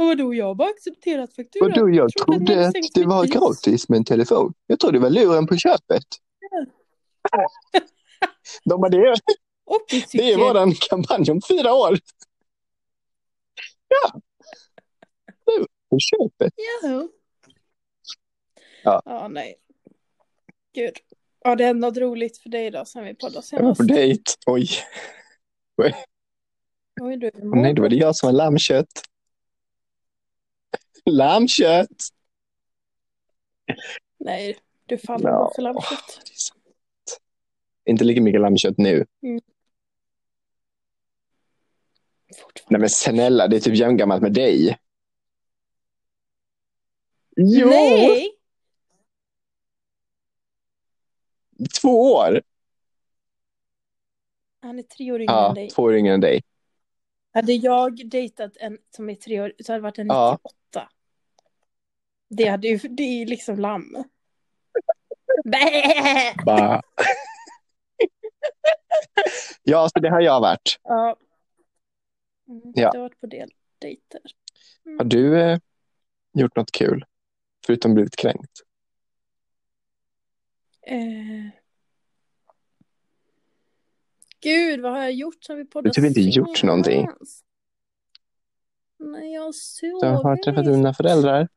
[0.00, 1.70] Och vadå, jag har bara accepterat fakturan.
[1.72, 3.32] Och då, jag Trodde att trodde att det var pris.
[3.34, 4.54] gratis med en telefon.
[4.66, 6.04] Jag trodde det var luren på köpet.
[8.64, 9.14] De bara, det,
[9.64, 9.80] Och
[10.12, 11.98] det är våran kampanj om fyra år.
[13.88, 14.20] Ja.
[15.46, 16.52] Luren på köpet.
[16.82, 17.08] Jaha.
[18.84, 19.02] Ja.
[19.04, 19.54] Ja, nej.
[20.74, 20.94] Gud.
[21.44, 23.78] Ja, det hände något roligt för dig då sen vi poddade Jag var senast.
[23.78, 24.22] på dejt.
[24.46, 24.68] Oj.
[27.00, 29.02] Oj, du är Åh, nej, då var det jag som var lammkött.
[31.10, 32.08] Lammkött!
[34.18, 35.52] Nej, du faller Ja.
[35.54, 36.20] för lammkött.
[37.84, 39.06] Inte lika mycket lammkött nu.
[42.36, 42.70] Fortfarande.
[42.70, 44.78] Nej men snälla, det är typ jämngammalt med dig.
[47.36, 47.68] Jo!
[47.68, 48.30] Nej!
[51.80, 52.42] Två år!
[54.62, 55.70] Han är tre år yngre Ja, än dig.
[55.70, 56.42] två år yngre än dig.
[57.32, 60.38] Hade jag dejtat en som är tre år så hade det varit en Ja.
[60.44, 60.88] 98.
[62.28, 64.04] Det, hade ju, det är ju liksom lamm.
[65.44, 66.82] Bä!
[69.62, 70.78] Ja, så det har jag varit.
[70.82, 71.16] Ja.
[72.48, 72.82] Mm, Ja.
[72.82, 74.20] Jag har varit på del dejter.
[74.98, 75.58] Har du eh,
[76.32, 77.04] gjort något kul?
[77.66, 78.60] Förutom blivit kränkt?
[80.86, 81.59] Eh.
[84.40, 87.08] Gud, vad har jag gjort sen vi poddade Du har typ inte gjort någonting.
[88.98, 91.48] Nej, jag såg Du har träffat dina föräldrar?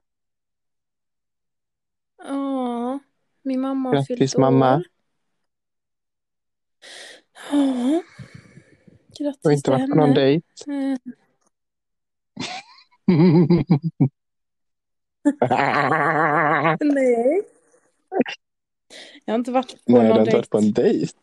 [2.17, 2.99] Ja,
[3.41, 4.75] min mamma har Grattis, fyllt mamma.
[4.75, 4.83] år.
[7.51, 8.03] Ja,
[9.19, 10.45] grattis Du har inte till varit på någon dejt?
[10.67, 10.97] Eh,
[16.79, 17.41] nej.
[19.25, 20.37] Jag har inte varit på Nej, du någon har inte dejt.
[20.37, 21.13] varit på en dejt.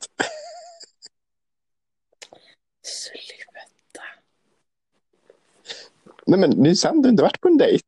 [2.82, 4.02] Sluta.
[6.26, 7.86] Nej, men det är sant, du har inte varit på en dejt.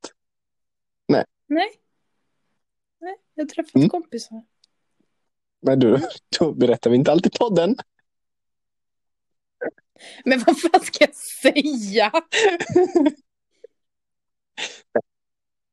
[1.08, 1.24] Nej.
[1.46, 3.88] Nej, jag har träffat Mm.
[3.88, 4.42] kompisar.
[5.60, 5.98] Men du,
[6.38, 7.76] då berättar vi inte alltid podden.
[10.24, 12.12] Men vad fan ska jag säga?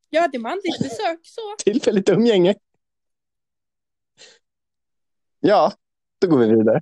[0.09, 1.41] Jag hade manligt besök så.
[1.63, 2.55] Tillfälligt umgänge.
[5.39, 5.73] Ja,
[6.19, 6.81] då går vi vidare.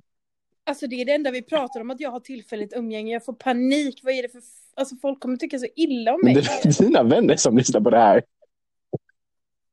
[0.68, 3.12] Alltså det är det enda vi pratar om, att jag har tillfälligt umgänge.
[3.12, 4.00] Jag får panik.
[4.02, 4.40] Vad är det för...
[4.76, 6.42] Alltså folk kommer tycka så illa om Men mig.
[6.62, 8.22] det är dina vänner som lyssnar på det här.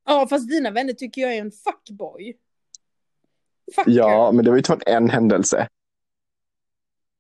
[0.06, 2.38] Ja, fast dina vänner tycker jag är en fuckboy.
[3.76, 3.92] Fucker.
[3.92, 5.68] Ja, men det var utifrån en händelse.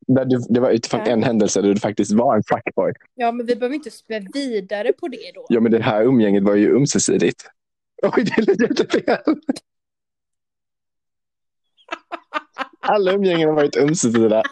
[0.07, 1.11] Där du, det var utifrån Ja.
[1.11, 2.93] en händelse där du faktiskt var en fuckboy.
[3.15, 5.45] ja, men vi behöver inte spä vidare på det då.
[5.49, 7.45] Ja, men det här umgänget var ju ömsesidigt.
[8.03, 9.17] Oj, det lät jättefel.
[12.87, 14.43] Alla umgängen har varit ömsesidiga,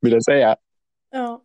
[0.00, 0.56] vill jag säga.
[1.10, 1.42] Ja.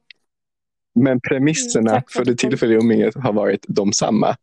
[0.95, 4.35] Men premisserna Mm, för för det tillfälliga umgänget har varit de samma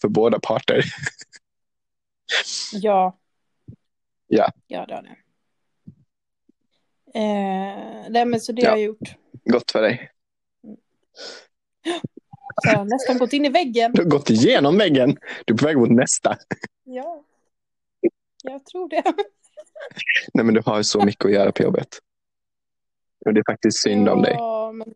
[0.00, 0.84] för båda parter.
[2.72, 3.18] Ja.
[4.26, 4.52] Ja.
[4.66, 5.16] Ja, det har det.
[7.18, 8.70] Eh, nej, men så det Ja.
[8.70, 9.14] har jag gjort.
[9.44, 10.10] Gott för dig.
[12.62, 13.92] Så jag har nästan gått in i väggen.
[13.92, 15.16] Du har gått igenom väggen.
[15.44, 16.36] Du är på väg mot nästa.
[16.84, 17.24] Ja.
[18.42, 19.02] Jag tror det.
[20.34, 21.88] Nej, men du har så mycket att göra på jobbet.
[23.26, 24.34] Och det är faktiskt synd om dig.
[24.38, 24.94] Ja, men...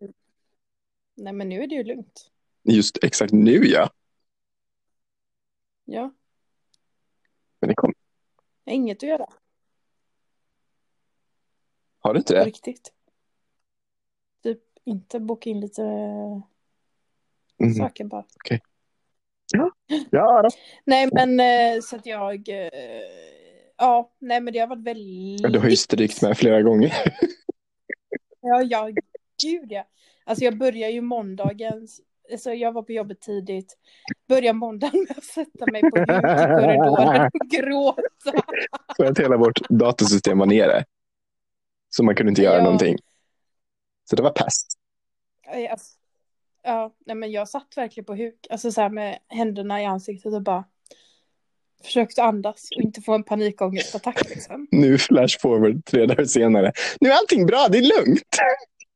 [1.15, 2.31] Nej, men nu är det ju lugnt.
[2.63, 3.91] Just exakt nu, ja.
[5.85, 6.13] Ja.
[7.61, 7.93] Men det kom.
[8.65, 9.27] Jag har inget att göra.
[12.01, 12.45] Har du inte På det?
[12.45, 12.93] riktigt.
[14.43, 15.83] Typ inte boka in lite
[17.61, 17.75] Mhm.
[17.75, 18.25] saker bara.
[20.11, 20.49] Ja, då.
[20.85, 22.49] Nej, men eh, så att jag...
[23.79, 25.53] Ja, nej, men det har varit väldigt...
[25.53, 26.93] du har ju strykt med flera gånger.
[28.41, 28.91] Ja, ja,
[29.43, 29.85] gud ja.
[30.25, 31.89] Alltså jag börjar ju måndagen,
[32.33, 33.77] alltså jag var på jobbet tidigt,
[34.29, 38.43] börjar måndagen med att sätta mig på korridoren och gråta.
[38.97, 40.85] För att hela vårt datasystem var nere.
[41.89, 42.63] Så man kunde inte göra Ja.
[42.65, 42.97] någonting.
[44.11, 44.67] Så det var pest.
[45.47, 45.97] Ja, Alltså,
[46.63, 50.33] ja, nej men jag satt verkligen på huk, alltså så här med händerna i ansiktet
[50.35, 50.65] och bara
[51.85, 54.69] försökte andas och inte få en panikångestattack liksom.
[54.71, 56.73] Nu flash forward tre dagar senare.
[57.01, 58.37] Nu är allting bra, det är lugnt.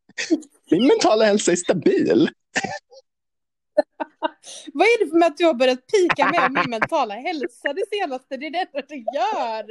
[0.71, 2.29] Min mentala hälsa är stabil.
[4.73, 7.85] Vad är det för med att du har börjat pika med min mentala hälsa det
[7.91, 8.37] senaste?
[8.37, 9.65] Det är det du gör.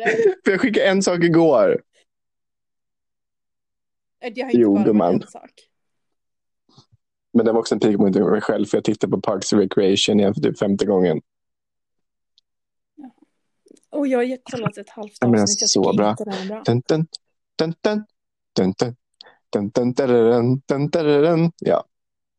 [0.43, 1.81] För jag skickade en sak igår.
[4.19, 5.51] Det har inte Jo, bara varit en sak.
[7.33, 9.61] Men det var också en pik mot mig själv för jag tittade på Parks and
[9.61, 11.21] Recreation igen för typ femte gången.
[13.91, 15.31] Och jag har gett honom alltså ett halvt avsnitt.
[15.31, 16.15] Den är så bra.
[21.57, 21.85] Ja,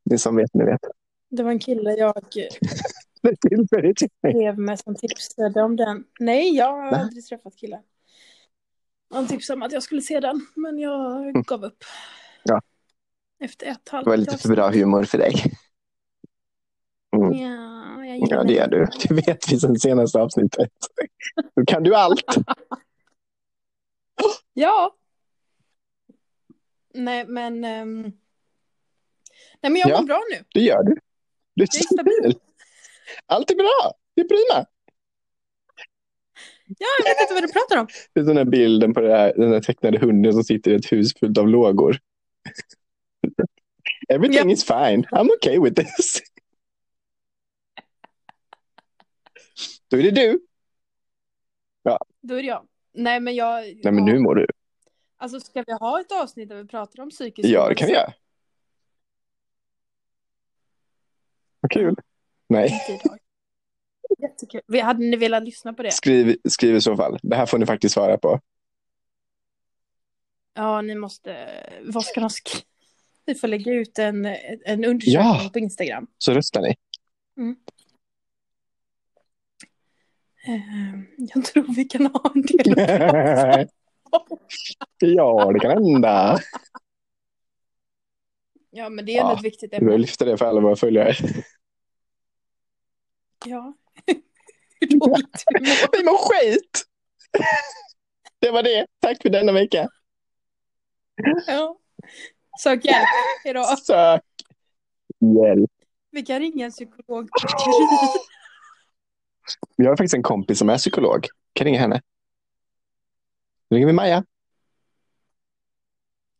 [0.05, 0.81] ni som vet, ni vet.
[1.29, 2.23] Det var en kille jag
[4.29, 6.03] skrev med som tipsade om den.
[6.19, 7.81] Nej, jag har aldrig träffat killen.
[9.09, 11.43] Han tipsade om att jag skulle se den, men jag mm.
[11.47, 11.83] gav upp.
[12.43, 12.61] Ja.
[13.39, 15.33] Efter ett halvt Det var lite för bra humor för dig.
[17.37, 18.87] Ja, jag Ja, det är du.
[19.07, 20.69] Det vet vi sen senaste avsnittet.
[21.55, 22.23] Då kan du allt.
[24.53, 24.95] Ja.
[26.93, 27.63] Nej, men...
[27.63, 28.01] ehm,
[29.61, 29.99] Nej, men jag Ja.
[30.01, 30.43] mår bra nu.
[30.53, 30.95] Det gör du.
[31.55, 32.13] Du är Jag är stabil.
[32.13, 32.35] stabil.
[33.25, 33.93] Allt är bra.
[34.15, 34.65] Det är prima.
[36.77, 37.87] Ja, jag vet inte vad du pratar om.
[38.13, 40.91] Det är den här bilden på här, den här tecknade hunden som sitter i ett
[40.91, 41.97] hus fullt av lågor.
[44.09, 45.03] Everything is fine.
[45.11, 46.21] I'm okay with this.
[49.93, 50.39] Då är det du.
[52.21, 52.67] Då är det jag.
[52.93, 53.61] Nej, men jag...
[53.83, 54.47] Nej, men nu mår du.
[55.17, 57.93] Alltså, ska vi ha ett avsnitt där vi pratar om psykisk Ja, det kan vi
[57.93, 58.13] göra.
[61.59, 61.95] Vad kul.
[62.47, 62.79] Nej.
[64.19, 64.61] Jättekul.
[64.67, 65.91] Vi- Hade ni velat lyssna på det?
[65.91, 67.19] skriv, skriv i så fall.
[67.23, 68.39] Det här får ni faktiskt svara på.
[70.53, 71.47] Ja, ni måste...
[71.83, 72.63] Vad ska de skriva?
[73.25, 74.25] Vi får lägga ut en,
[74.65, 75.49] en undersökning Ja.
[75.53, 76.07] på Instagram.
[76.17, 76.67] Så röstar ni.
[76.69, 77.55] Eh,
[81.17, 83.69] Jag tror vi kan ha en del att
[84.99, 86.39] ja, det kan hända.
[88.69, 89.97] Ja, men det är Ja, ett viktigt ämne.
[89.97, 91.13] lyfta det för alla våra följare.
[93.45, 93.73] Ja.
[94.79, 95.97] Hur dåligt vi mår.
[95.97, 96.83] Vi mår skit!
[98.39, 98.85] Det var det.
[98.99, 99.89] Tack för denna vecka.
[101.47, 101.77] Ja.
[102.59, 103.07] Sök hjälp.
[103.43, 103.63] Hejdå.
[103.63, 104.23] Sök
[105.19, 105.71] hjälp.
[106.11, 107.29] Vi kan ringa en psykolog.
[109.77, 111.27] Vi har faktiskt en kompis som är psykolog.
[111.53, 112.01] Kan ringa henne.
[113.69, 114.25] Då ringer vi Maja.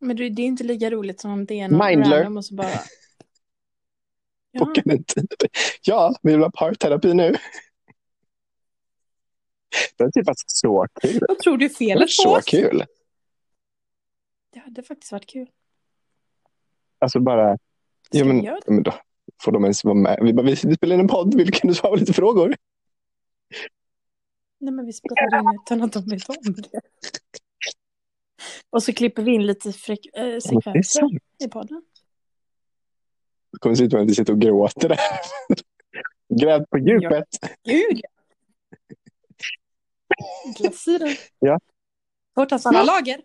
[0.00, 2.16] Men det är inte lika roligt som om det är någon Mindler.
[2.16, 2.70] random och så bara...
[4.50, 4.64] Ja.
[4.64, 5.28] Boka en tid.
[5.82, 7.36] Ja, vi vill ha parterapi nu.
[9.96, 11.20] Det är typ varit så kul.
[11.28, 12.44] Vad tror du felet på så oss?
[12.44, 12.84] kul.
[14.52, 15.46] Det hade faktiskt varit kul.
[16.98, 17.58] Alltså bara,
[18.06, 18.94] Ska ja, men, men då
[19.42, 20.18] får de ens vara med.
[20.22, 22.56] Vi, bara, vi spelar in en podd, vi kan du svara på lite frågor?
[24.64, 26.80] Nej, men vi spelar in utan att de vet om det.
[28.70, 31.02] Och så klipper vi in lite fre- äh, är sekvenser
[31.44, 31.82] i podden.
[33.52, 34.98] Det kommer se ut som att vi sitter och gråter där.
[36.40, 37.28] Grävt på djupet.
[37.64, 38.00] Gud!
[40.58, 41.16] Glasyren.
[41.38, 41.60] Ja.
[42.34, 43.20] Tårtans alla lager.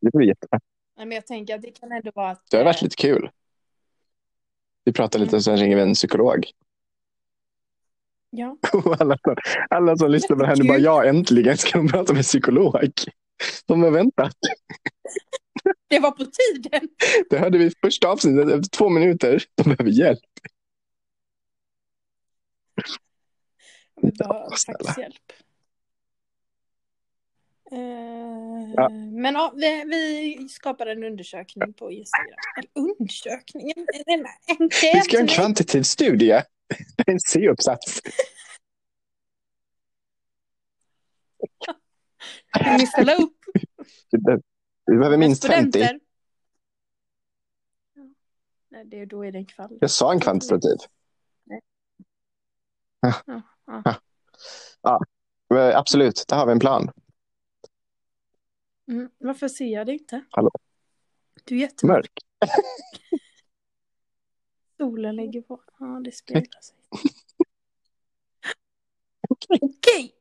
[0.00, 0.60] Det blir jättebra.
[0.96, 2.46] Nej, men jag tänker att det kan ändå vara att...
[2.50, 3.30] Det har varit lite kul.
[4.84, 6.46] Vi pratar lite och sen ringer vi en psykolog.
[8.30, 8.56] Ja.
[8.98, 9.18] Alla,
[9.70, 12.76] alla som lyssnar på det här nu bara, ja äntligen ska de prata med psykolog.
[13.66, 14.32] De har väntat.
[15.88, 16.88] Det var på tiden.
[17.30, 19.42] Det hörde vi i första avsnittet efter två minuter.
[19.54, 20.20] De behöver hjälp.
[24.02, 25.32] Vi behöver faktiskt hjälp.
[27.72, 28.38] Eh,
[28.76, 28.88] Ja.
[28.88, 32.38] Men ja, vi, vi skapade en undersökning på Instagram.
[32.58, 33.72] Eller undersökning?
[33.76, 34.94] En, en enkät.
[34.94, 36.42] Vi ska göra en kvantitativ studie.
[36.96, 38.00] Det är en C-uppsats.
[42.64, 43.36] Vill ni ställa upp?
[44.86, 45.70] Vi behöver minst 50.
[45.70, 46.00] Studenter?
[47.94, 48.02] Ja.
[48.68, 49.78] Nej, det, då är det en kvall.
[49.80, 50.76] Jag sa en kvantitativ.
[53.00, 53.42] Ja,
[54.82, 55.00] ja.
[55.54, 56.90] Eh, Absolut, där har vi en plan.
[58.88, 59.10] Mm.
[59.18, 60.24] Varför ser jag det inte?
[60.30, 60.50] Hallå?
[61.44, 62.10] Du är jättemörk.
[62.40, 62.50] Mörk.
[64.78, 65.60] Solen ligger på.
[65.78, 66.76] Ja, det speglar sig.
[69.60, 70.14] Okej.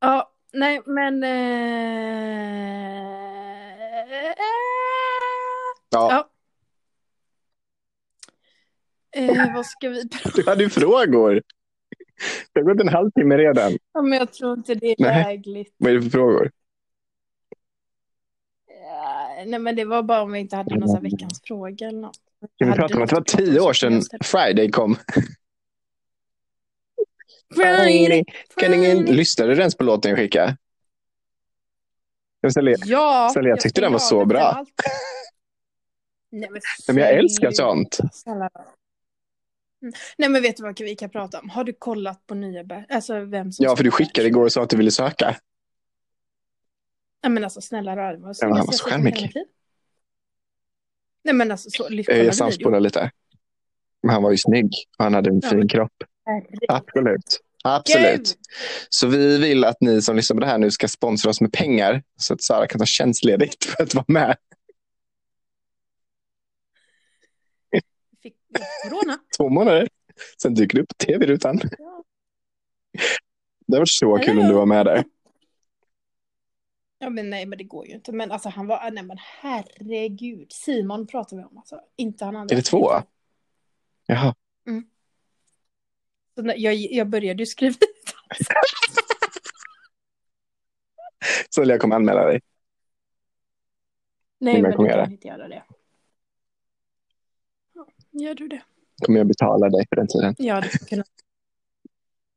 [0.00, 1.22] Ja, nej, men...
[1.24, 1.28] Eh...
[5.90, 6.30] Ja, Ja.
[9.10, 11.42] Eh, vad ska vi prata du hade ju frågor.
[12.52, 13.72] Det har gått en halvtimme redan.
[13.92, 14.12] om?
[14.12, 15.24] Jag tror inte det är Nej.
[15.24, 15.74] lägligt.
[15.76, 16.50] Vad är det för frågor?
[18.66, 21.88] Ja, nej, men det var bara om vi inte hade någon sån här veckans fråga
[21.88, 22.27] eller något.
[22.58, 24.02] Kan vi prata om att det var tio år jag sedan.
[24.24, 24.96] Friday kom?
[27.54, 28.24] Friday,
[28.58, 29.02] Friday.
[29.06, 30.56] lyssna du ens på låten jag skickade?
[32.40, 34.40] Jag ställer- Ja, Sally, jag tyckte den var så bra.
[34.40, 34.68] allt.
[36.30, 37.98] Nej, men, men jag älskar sånt.
[38.26, 39.92] Mm.
[40.18, 41.50] Nej men vet du vad vi kan prata om?
[41.50, 42.86] Har du kollat på nya bär?
[42.88, 45.36] Alltså vem som Ja, för du skickade igår och sa att du ville söka.
[47.22, 48.22] Nej men alltså snälla rör dig.
[48.40, 49.32] Han var så charmig.
[51.28, 52.32] Nej men alltså så, kolla Jag video.
[52.32, 53.10] samspolade lite.
[54.02, 55.92] Men han var ju snygg och han hade en Ja, fin kropp.
[56.68, 57.40] Absolut.
[57.64, 58.36] Absolut.
[58.88, 61.52] Så vi vill att ni som lyssnar på det här nu ska sponsra oss med
[61.52, 64.36] pengar så att Sara kan ta tjänstledigt för att vara med.
[68.22, 68.34] Fick
[68.82, 69.18] corona.
[69.36, 69.88] Två månader.
[70.42, 71.60] Sen dyker du upp på tv-rutan.
[71.78, 72.04] Ja.
[73.66, 75.04] Det var så kul om du var med där.
[76.98, 78.12] Ja men nej men det går ju inte.
[78.12, 80.52] Men alltså han var, nej men herregud.
[80.52, 81.80] Simon pratar vi om alltså.
[81.96, 82.52] Inte han andra.
[82.52, 82.90] Är det två?
[84.06, 84.34] Jaha.
[86.38, 88.14] Så när, jag, jag började ju skriva ut.
[91.50, 92.40] Så jag kommer anmäla dig.
[94.38, 95.64] Nej men kommer du kan inte göra det.
[97.72, 98.62] Ja, Gör du det?
[99.02, 100.34] Kommer jag betala dig för den tiden.
[100.38, 101.08] Jag hade, kunnat,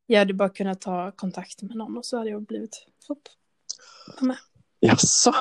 [0.06, 3.20] jag hade bara kunnat ta kontakt med någon och så hade jag blivit vara
[4.22, 4.38] med.
[4.82, 5.34] Jaså?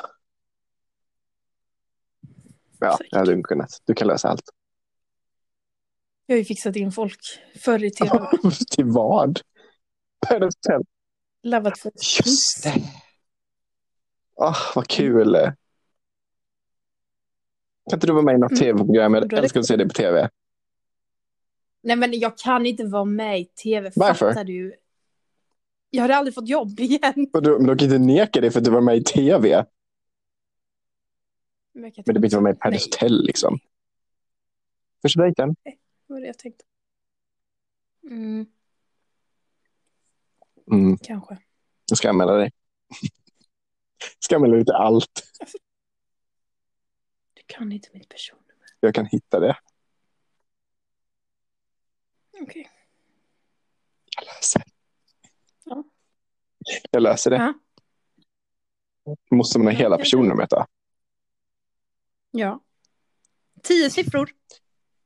[2.79, 3.11] Ja, Säkert.
[3.11, 3.81] det hade du kunnat.
[3.85, 4.49] Du kan lösa allt.
[6.25, 7.19] Jag har ju fixat in folk
[7.59, 8.27] förr i tiden.
[8.71, 9.39] Till vad?
[10.29, 10.81] Hotell.
[11.43, 11.91] Lavat för
[12.25, 12.73] Just det.
[14.35, 15.33] Åh, vad kul.
[17.89, 18.59] Kan inte du vara med i något Mm.
[18.61, 19.13] tv-program?
[19.13, 20.29] Jag älskar att se det på tv.
[21.81, 23.91] Nej men jag kan inte vara med i tv.
[23.95, 24.29] Varför?
[24.29, 24.75] Fattar du?
[25.93, 27.27] Jag hade aldrig fått jobb igen.
[27.33, 29.65] Och du, men de kan inte neka dig för att du var med i tv.
[31.73, 33.59] Men, jag Men du behöver inte vara med i Nej, Paradise Hotel liksom.
[35.01, 35.55] Första dejten.
[35.63, 35.77] det
[36.07, 36.63] var det jag tänkte.
[38.03, 38.45] Mm,
[40.71, 41.37] Mm, kanske.
[41.89, 42.51] jag ska anmäla dig.
[44.19, 45.23] ska anmäla dig till allt.
[47.33, 48.65] Du kan inte mitt personnummer.
[48.79, 49.57] Jag kan hitta det.
[52.41, 52.69] Okej.
[54.17, 54.63] Jag löser.
[54.65, 54.70] Ja.
[56.91, 57.37] Jag löser det.
[57.37, 57.53] Ja.
[59.31, 60.65] Måste man ha hela personnumret då?
[62.31, 62.59] Ja.
[63.63, 64.29] Tio siffror.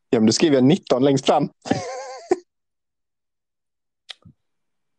[0.09, 1.49] Ja, men då skriver jag 19 längst fram.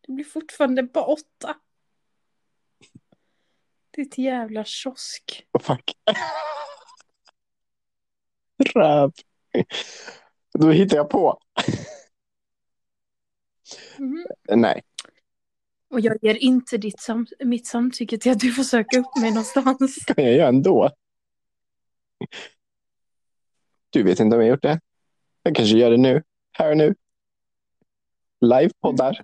[0.07, 1.57] Det blir fortfarande bara åtta.
[3.91, 5.47] Det är ett jävla kiosk.
[5.53, 5.97] Oh, fuck.
[8.75, 9.11] Röv.
[10.53, 11.39] Då hittar jag på.
[13.97, 14.25] Mhm.
[14.49, 14.83] Nej,
[15.89, 19.31] Och jag ger inte ditt sam mitt samtycke till att du får söka upp mig
[19.31, 20.05] någonstans.
[20.05, 20.89] kan jag göra ändå.
[23.89, 24.79] Du vet inte om jag gjort det.
[25.43, 26.23] Jag kanske gör det nu.
[26.51, 26.95] Här och nu.
[28.41, 29.21] Livepoddar.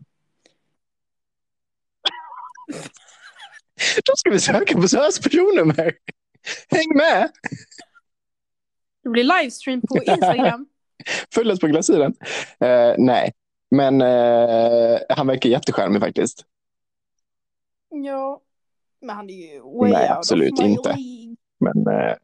[4.05, 5.93] Då ska vi söka på Sös personnummer.
[6.69, 7.31] Häng med!
[9.03, 10.67] Det blir livestream på Instagram.
[11.33, 12.13] Följ oss på glasyren.
[12.59, 13.33] Eh, nej,
[13.71, 16.45] men eh, han verkar jättecharmig faktiskt.
[17.93, 18.41] Ja.
[18.99, 20.89] Men han är ju way Nej, out absolut of my inte.
[20.95, 21.35] league.
[21.59, 22.15] Men eh,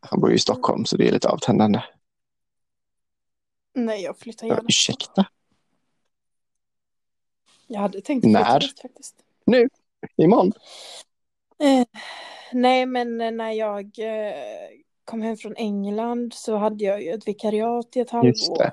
[0.00, 1.82] han bor ju i Stockholm så det är lite avtändande.
[3.74, 4.66] Nej, jag flyttar Ja, gärna.
[4.68, 5.26] ursäkta.
[7.66, 8.60] Jag hade tänkt När?
[8.60, 9.16] flytta faktiskt.
[10.16, 10.52] Imorgon?
[11.58, 11.86] Eh,
[12.52, 14.34] nej, men när jag eh,
[15.04, 18.72] kom hem från England så hade jag ju ett vikariat i ett halvår.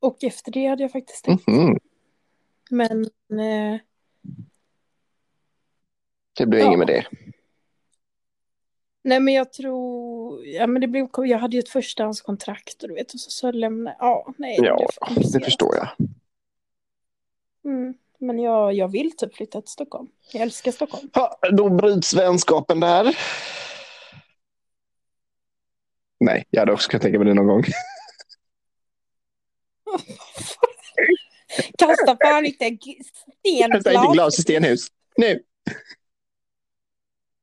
[0.00, 1.46] Och efter det hade jag faktiskt tänkt.
[1.46, 1.78] Mhm.
[2.70, 3.02] Men
[3.40, 3.80] eh,
[6.36, 6.66] Det blir Ja.
[6.66, 7.06] inget med det.
[9.02, 12.94] nej, men jag tror, ja men det blev, jag hade ju ett förstahandskontrakt och du
[12.94, 14.56] vet, och så, så lämnade, ja, nej.
[14.60, 14.76] det Ja,
[15.10, 15.88] blev det förstår jag.
[17.64, 17.94] Mm.
[18.18, 20.08] Men jag, jag vill typ flytta till Stockholm.
[20.32, 21.10] Jag älskar Stockholm.
[21.14, 23.18] Ha, då bryts vänskapen där.
[26.20, 27.62] Nej, jag hade också kunnat tänka mig det någon gång.
[31.78, 32.98] Kasta fan inte g-
[33.72, 34.86] Kasta inte glas i stenhus.
[35.16, 35.42] Nu!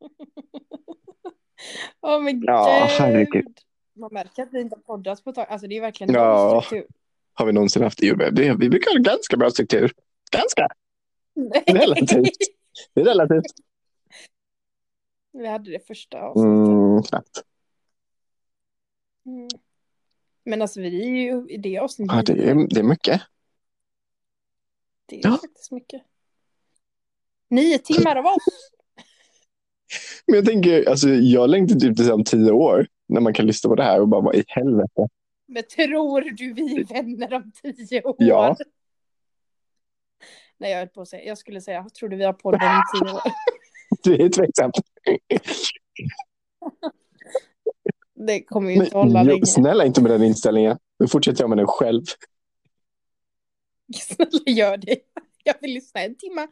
[2.02, 2.97] Åh men Ja, gud.
[2.99, 3.60] herregud.
[3.93, 5.45] Man märker att vi inte har poddat på ett tag.
[5.49, 6.62] Alltså det är verkligen Ja.
[6.66, 6.88] struktur.
[7.34, 8.14] Har vi någonsin haft det?
[8.60, 9.91] Vi brukar ha ganska bra struktur.
[10.32, 10.68] Ganska.
[11.36, 11.64] Nej.
[11.68, 12.38] Relativt.
[12.93, 13.43] Det är relativt.
[15.32, 16.68] Vi hade det första avsnittet.
[16.68, 17.43] Mm, knappt.
[19.26, 19.47] Mm.
[20.43, 22.16] Men alltså vi är ju i det avsnittet.
[22.28, 23.22] Ja, det, är, det är mycket.
[25.06, 25.38] det är Ja.
[25.41, 26.02] faktiskt mycket.
[27.47, 28.72] Nio timmar av oss.
[30.32, 32.88] Men jag tänker, alltså, jag längtar typ till om tio år.
[33.07, 35.07] När man kan lyssna på det här och bara, vad i helvete.
[35.47, 38.15] Men tror du vi är vänner om tio år?
[38.17, 38.55] Ja.
[40.57, 41.23] Nej jag höll på att säga.
[41.23, 43.21] Jag skulle säga, tror du vi har podden i tio år?
[44.03, 44.75] Det är tveksamt.
[48.27, 49.45] Det kommer ju Men, inte hålla länge.
[49.45, 50.77] snälla inte med den inställningen.
[50.99, 52.03] Nu fortsätter jag med den själv.
[53.95, 54.97] Snälla gör det.
[55.43, 56.47] Jag vill lyssna en timme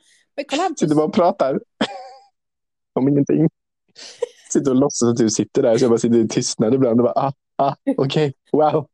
[0.47, 0.79] Karl Hampus.
[0.79, 1.59] Sitter bara och pratar.
[2.93, 3.49] Om ingenting.
[4.51, 5.77] Sitter och låtsas att du sitter där.
[5.77, 8.87] Så jag bara sitter i tystnad ibland och bara, ah, ah, okej, wow.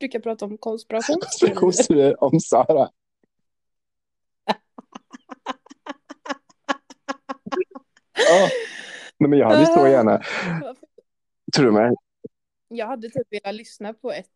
[0.00, 1.54] Du kan prata om konspirationsteorier.
[1.54, 2.90] Konspirationsteorier om Sara.
[8.16, 8.48] Ja.
[9.18, 10.22] Nej, men jag hade så gärna,
[11.56, 11.94] tror du mig?
[12.68, 14.26] Jag hade typ velat lyssna på ett.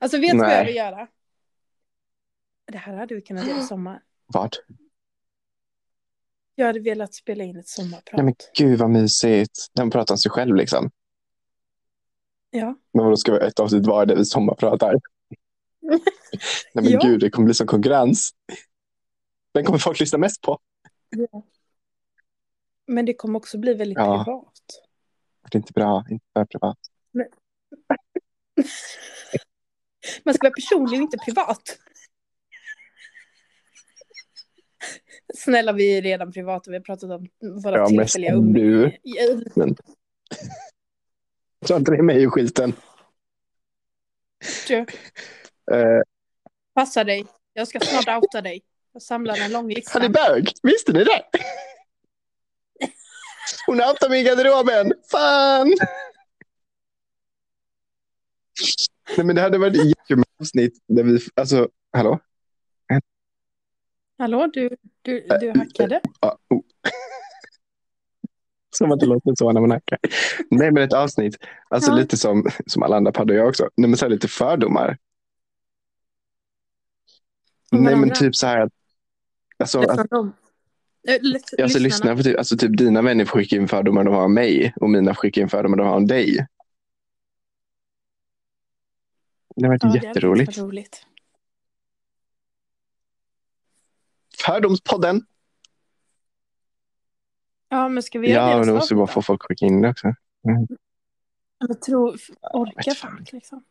[0.00, 1.08] Alltså vet du vad jag vill göra?
[2.72, 4.02] Det här hade vi kunnat göra i sommar.
[4.26, 4.56] Vad?
[6.58, 8.12] Jag hade velat spela in ett sommarprat.
[8.12, 9.66] Nej men gud vad mysigt.
[9.72, 10.90] Den pratar om sig själv liksom.
[12.50, 12.74] Ja.
[12.92, 14.92] Men vadå, ska vi ett avsnitt var där vi sommarpratar?
[15.80, 17.00] Nej men Ja.
[17.02, 18.30] gud, det kommer bli som konkurrens.
[19.52, 20.58] Den kommer folk lyssna mest på.
[22.86, 24.24] Men det kommer också bli väldigt Ja.
[24.24, 24.52] privat.
[25.50, 26.78] Det är inte bra, inte för privat.
[30.24, 31.78] Man ska vara personlig och inte privat.
[35.34, 36.70] Snälla, vi är redan privata.
[36.70, 37.28] Vi har pratat om
[37.62, 38.38] våra Ja, tillfälliga du.
[39.04, 39.76] umgängen.
[41.66, 42.72] Så inte det mig i skiten.
[44.68, 44.76] Du,
[45.72, 46.02] Eh,
[46.74, 47.26] Passa dig.
[47.52, 48.62] Jag ska snart outa dig.
[48.92, 49.98] Jag samlar en lång lista.
[49.98, 51.22] han är bög, visste ni det?
[53.66, 54.92] Hon outar mig i garderoben.
[55.10, 55.74] Fan!
[59.16, 62.18] Nej men det hade varit ett jättekul avsnitt där vi, alltså, hallå?
[64.18, 64.68] Hallå, du,
[65.02, 66.00] du, du hackade?
[66.20, 66.60] Ja, oh.
[68.76, 69.98] Som att det låter så när man hackar.
[70.50, 71.36] Nej, men ett avsnitt.
[71.68, 71.96] Alltså Ja.
[71.96, 73.70] lite som, som alla andra poddar jag också.
[73.76, 74.98] Nej, men så här lite fördomar.
[77.72, 78.70] Om Nej, men typ så här.
[79.58, 80.32] Alltså, att, dem?
[81.08, 84.24] Eh, alltså lyssna på typ, alltså typ dina vänner får skicka in fördomar de har
[84.24, 86.46] om mig och mina får skicka in fördomar de har om dig.
[89.56, 90.48] Det har varit Ja, det jätteroligt.
[90.58, 91.06] varit roligt.
[94.46, 95.26] Fördomspodden.
[97.68, 99.66] Ja, men ska vi göra Ja, det då måste vi bara få folk att skicka
[99.66, 100.14] in det också.
[101.58, 102.16] Jag tror,
[102.52, 103.64] orkar fan liksom.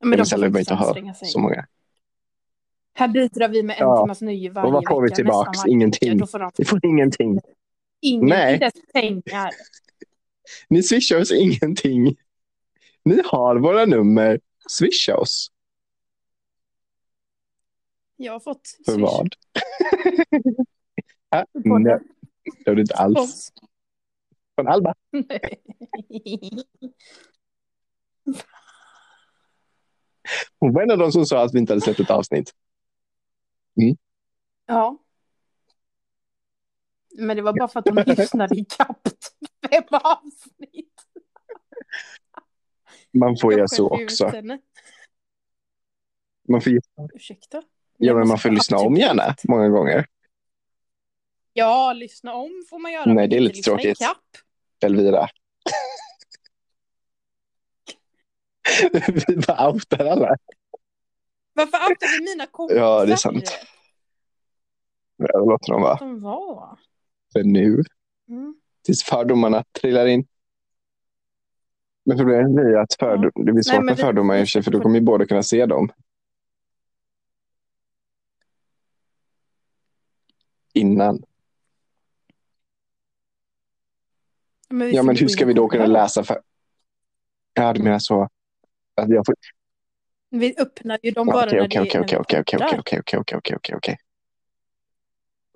[0.00, 1.66] Men, Men de får faktiskt inte ha så många.
[2.94, 4.02] Här bidrar vi med en Ja.
[4.04, 5.58] timmas nöje varje Och vad får vi vecka, tillbaks?
[5.58, 6.10] varje Ingenting.
[6.12, 6.18] vecka.
[6.20, 7.40] Då får de Vi får ingenting.
[8.00, 8.52] ingen, Nej.
[8.54, 9.50] inte ens pengar.
[10.68, 12.16] Ni swishar oss ingenting.
[13.04, 14.40] Ni har våra nummer.
[14.68, 15.50] Swisha oss.
[18.22, 19.34] Jag har fått För swish vad?
[21.64, 21.98] på nej,
[22.64, 23.52] det har du inte alls.
[24.54, 24.94] Från Alba.
[25.10, 25.62] Nej.
[30.58, 32.54] Hon var en av de som sa att vi inte hade sett ett avsnitt.
[34.66, 34.98] Ja.
[37.18, 39.08] Men det var bara för att hon lyssnade i kapp
[39.70, 41.06] fem avsnitt.
[43.12, 44.26] Man får Jag göra så också.
[44.26, 44.58] henne.
[46.48, 46.72] Man får,
[47.14, 47.62] Ursäkta?
[48.06, 49.34] Ja, men man får lyssna om gärna.
[49.48, 50.06] Många gånger.
[51.52, 53.12] Ja, lyssna om får man göra.
[53.12, 53.98] Nej, det är lite tråkigt.
[54.84, 55.28] Elvira.
[59.26, 60.36] vi bara outar alla.
[61.52, 62.80] Varför outar du mina kompisar?
[62.82, 63.58] Ja, det är sant.
[65.16, 66.78] Jag låter dem vara De var.
[67.32, 67.82] för nu.
[68.28, 68.54] Mm.
[68.84, 70.26] Tills fördomarna trillar in.
[72.04, 74.46] Men problemet blir att fördom, det blir Nej, svårt men med vi- fördomar i och
[74.46, 75.88] för sig, för då kommer ju båda kunna se dem.
[80.72, 81.22] Innan.
[84.68, 86.40] Men Ja, men hur ska vi då kunna läsa för...
[87.54, 88.28] Ja, du menar så.
[88.94, 89.34] Att jag får...
[90.30, 92.78] Vi öppnar ju dem bara Okej, när okej, det okej, vi okej, okej, okej, okej,
[93.00, 93.96] okej, okej, okej, okej, okej.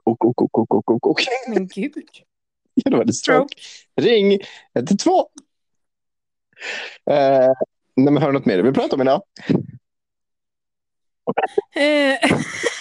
[0.04, 1.20] Ok, ok, ok, ok, ok, ok, ok.
[1.48, 1.92] Men gud.
[2.74, 3.54] Ja, då var det stroke.
[3.96, 4.38] Ring
[4.74, 5.26] 112.
[7.10, 7.52] Eh,
[7.96, 9.22] nej, men har du något mer du vill prata om idag?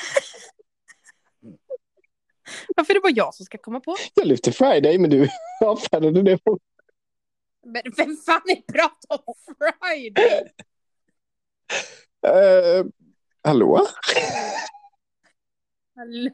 [2.75, 3.95] Varför är det bara jag som ska komma på?
[4.13, 5.29] Jag lyfter Friday, men du
[5.65, 6.39] avfärdade det.
[7.65, 10.51] Men vem fan är pratar om Friday?
[12.27, 12.85] Eh,
[13.43, 13.87] hallå?
[15.95, 16.31] Hallå?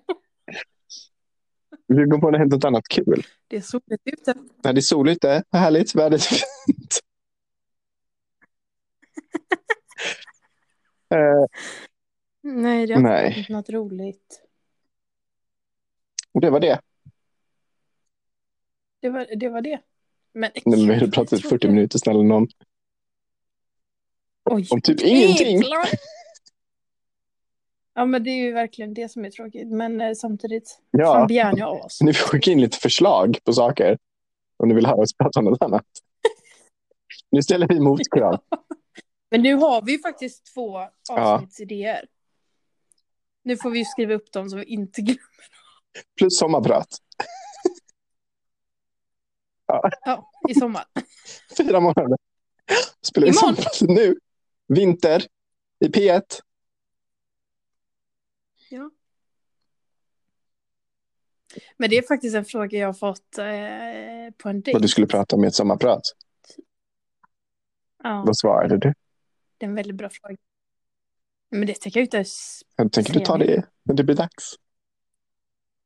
[1.88, 3.24] Vi går på något helt annat kul.
[3.48, 4.34] Det är soligt ute.
[4.64, 5.44] Nej, det är sol ute.
[5.52, 5.96] Härligt.
[5.96, 7.00] Vädret är fint.
[11.14, 11.46] Eh,
[12.42, 14.42] Nej, det har inte hänt något roligt.
[16.34, 16.80] Och det var det.
[19.02, 19.50] Det var det.
[19.50, 19.82] Var det.
[20.34, 22.48] Men, Nej, men vi har pratat i 40 minuter, snälla någon.
[24.50, 24.68] Oj.
[24.72, 25.64] Om typ ingenting.
[27.94, 29.68] Ja, men det är ju verkligen det som är tråkigt.
[29.68, 32.02] Men eh, samtidigt, fan Ja, begär ni av oss?
[32.02, 33.98] ni får skicka in lite förslag på saker.
[34.58, 35.86] Om ni vill höra oss prata om något annat.
[37.32, 38.40] Nu ställer vi motkrav.
[39.32, 40.80] Men nu har vi ju faktiskt två
[41.10, 42.06] avsnittsidéer.
[43.44, 45.22] Nu får vi skriva upp dem så vi inte glömmer.
[46.18, 46.88] Plus sommarprat.
[49.66, 50.84] Ja, i sommar.
[51.58, 52.18] Fyra månader.
[53.02, 54.16] Spelar vi sommarprat nu.
[54.68, 55.24] Vinter.
[55.80, 56.22] I P1.
[61.78, 64.74] Men det är faktiskt en fråga jag har fått eh, på en dejt.
[64.74, 66.02] Vad du skulle prata om i ett sommarprat.
[68.04, 68.94] Ja, Vad svarade du?
[69.58, 70.38] det är en väldigt bra fråga.
[71.50, 72.62] Men det tänker jag inte ens...
[72.76, 74.54] Jag tänker du ta det när det blir dags?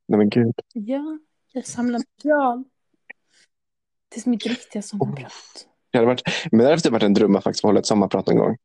[0.06, 0.54] Nej men gud.
[0.72, 1.18] Ja,
[1.52, 2.64] jag samlar material.
[4.08, 5.32] Det är mitt riktiga sommarprat.
[5.90, 7.86] Det hade varit, men det hade faktiskt varit en dröm att faktiskt få hålla ett
[7.86, 8.56] sommarprat någon gång.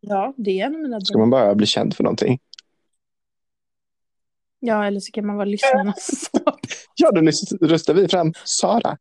[0.00, 1.26] Ja, det är en av mina Ska drömmar.
[1.26, 2.38] man bara bli känd för någonting.
[4.60, 6.30] Ja, eller så kan man vara lyssnarnas
[6.94, 8.98] Ja, då röst- röstar vi fram Sara.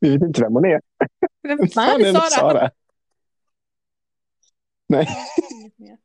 [0.00, 0.80] Vi vet inte vem hon är.
[1.42, 2.70] Vem fan är det Sara?
[4.88, 5.08] Nej.
[5.52, 5.98] Inget mer.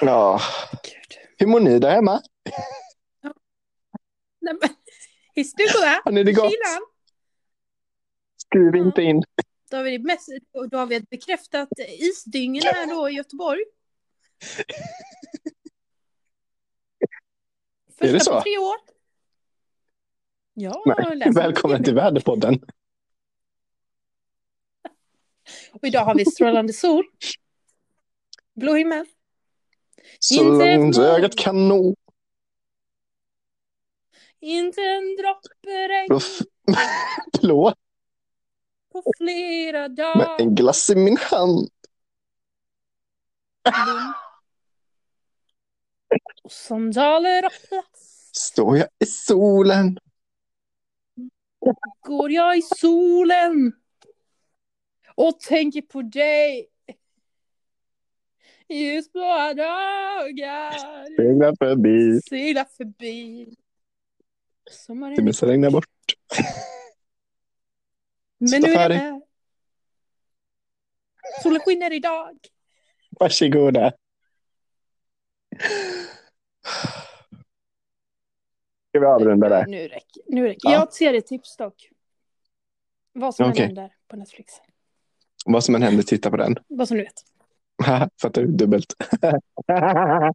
[0.00, 0.40] Ja.
[0.82, 1.18] Gud.
[1.38, 2.22] Hur mår ni där hemma?
[4.40, 4.70] Nej, men,
[5.34, 6.00] I stugan?
[6.04, 6.50] Har ni det gott?
[6.50, 6.86] Kylan?
[8.36, 9.22] Skriv inte in.
[9.70, 10.28] Då har vi, det mest,
[10.70, 11.68] då har vi ett bekräftat
[11.98, 13.60] isdygn här då i Göteborg.
[17.98, 18.34] Första Är det så?
[18.34, 18.76] på tre år.
[20.54, 21.32] Ja, Nej.
[21.34, 22.60] Välkommen till Väderpodden.
[25.72, 27.04] Och idag har vi strålande sol.
[28.54, 29.06] Blå himmel.
[30.18, 31.94] Så ett ögat kan nå.
[34.40, 36.20] Inte en droppe regn
[37.40, 37.72] Blå,
[38.92, 40.40] på flera med dagar.
[40.40, 41.68] en glass i min hand.
[46.42, 49.98] Och sandaler av plast Står jag i solen.
[52.00, 53.72] går jag i solen
[55.14, 56.68] och tänker på dig.
[58.68, 60.72] Ljusblåa dagar
[61.16, 62.20] Seglar förbi.
[62.20, 63.46] seglar förbi.
[64.70, 65.84] Sommaren mesta regnar bort.
[68.38, 69.20] Men nu är det här.
[71.42, 72.38] Solen skiner idag.
[73.10, 73.92] Varsågoda.
[78.88, 79.66] Ska vi avrunda där?
[79.66, 80.60] Nu räcker, nu räcker.
[80.68, 80.72] Ja.
[80.72, 81.88] Jag har ett serietips dock.
[83.12, 83.66] Vad som än Okej.
[83.66, 84.52] händer på Netflix.
[85.46, 86.56] Vad som än händer, titta på den.
[86.68, 87.24] Vad som du vet.
[88.22, 88.46] Fattar du?
[88.48, 88.94] Dubbelt.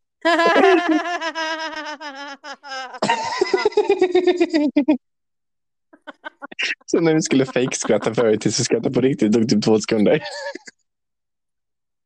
[6.86, 9.80] Så när vi skulle fake-skratta förut tills vi skrattade på riktigt, det tog typ två
[9.80, 10.22] sekunder.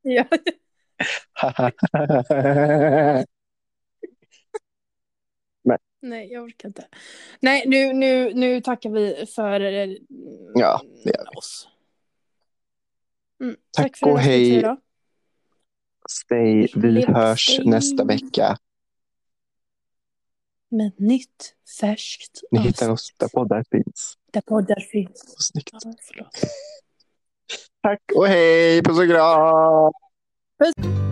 [0.02, 0.26] ja.
[6.02, 6.88] Nej, jag orkar inte.
[7.40, 9.96] Nej, nu, nu, nu tackar vi för eh,
[10.56, 11.38] Ja, det gör vi.
[11.38, 11.68] oss.
[13.42, 14.56] Mm, Tack tack för och idag, hej.
[14.56, 14.78] Sofia.
[16.24, 18.58] Stay, vi Lev- hörs nästa vecka.
[20.70, 24.14] Med nytt, färskt Ni avsnitt hittar oss där poddar finns.
[24.32, 25.36] där poddar finns.
[25.40, 25.70] Snyggt.
[26.16, 26.30] Ja.
[27.82, 28.84] Tack och hej.
[28.84, 29.92] Puss och kram.
[30.60, 31.05] Puss.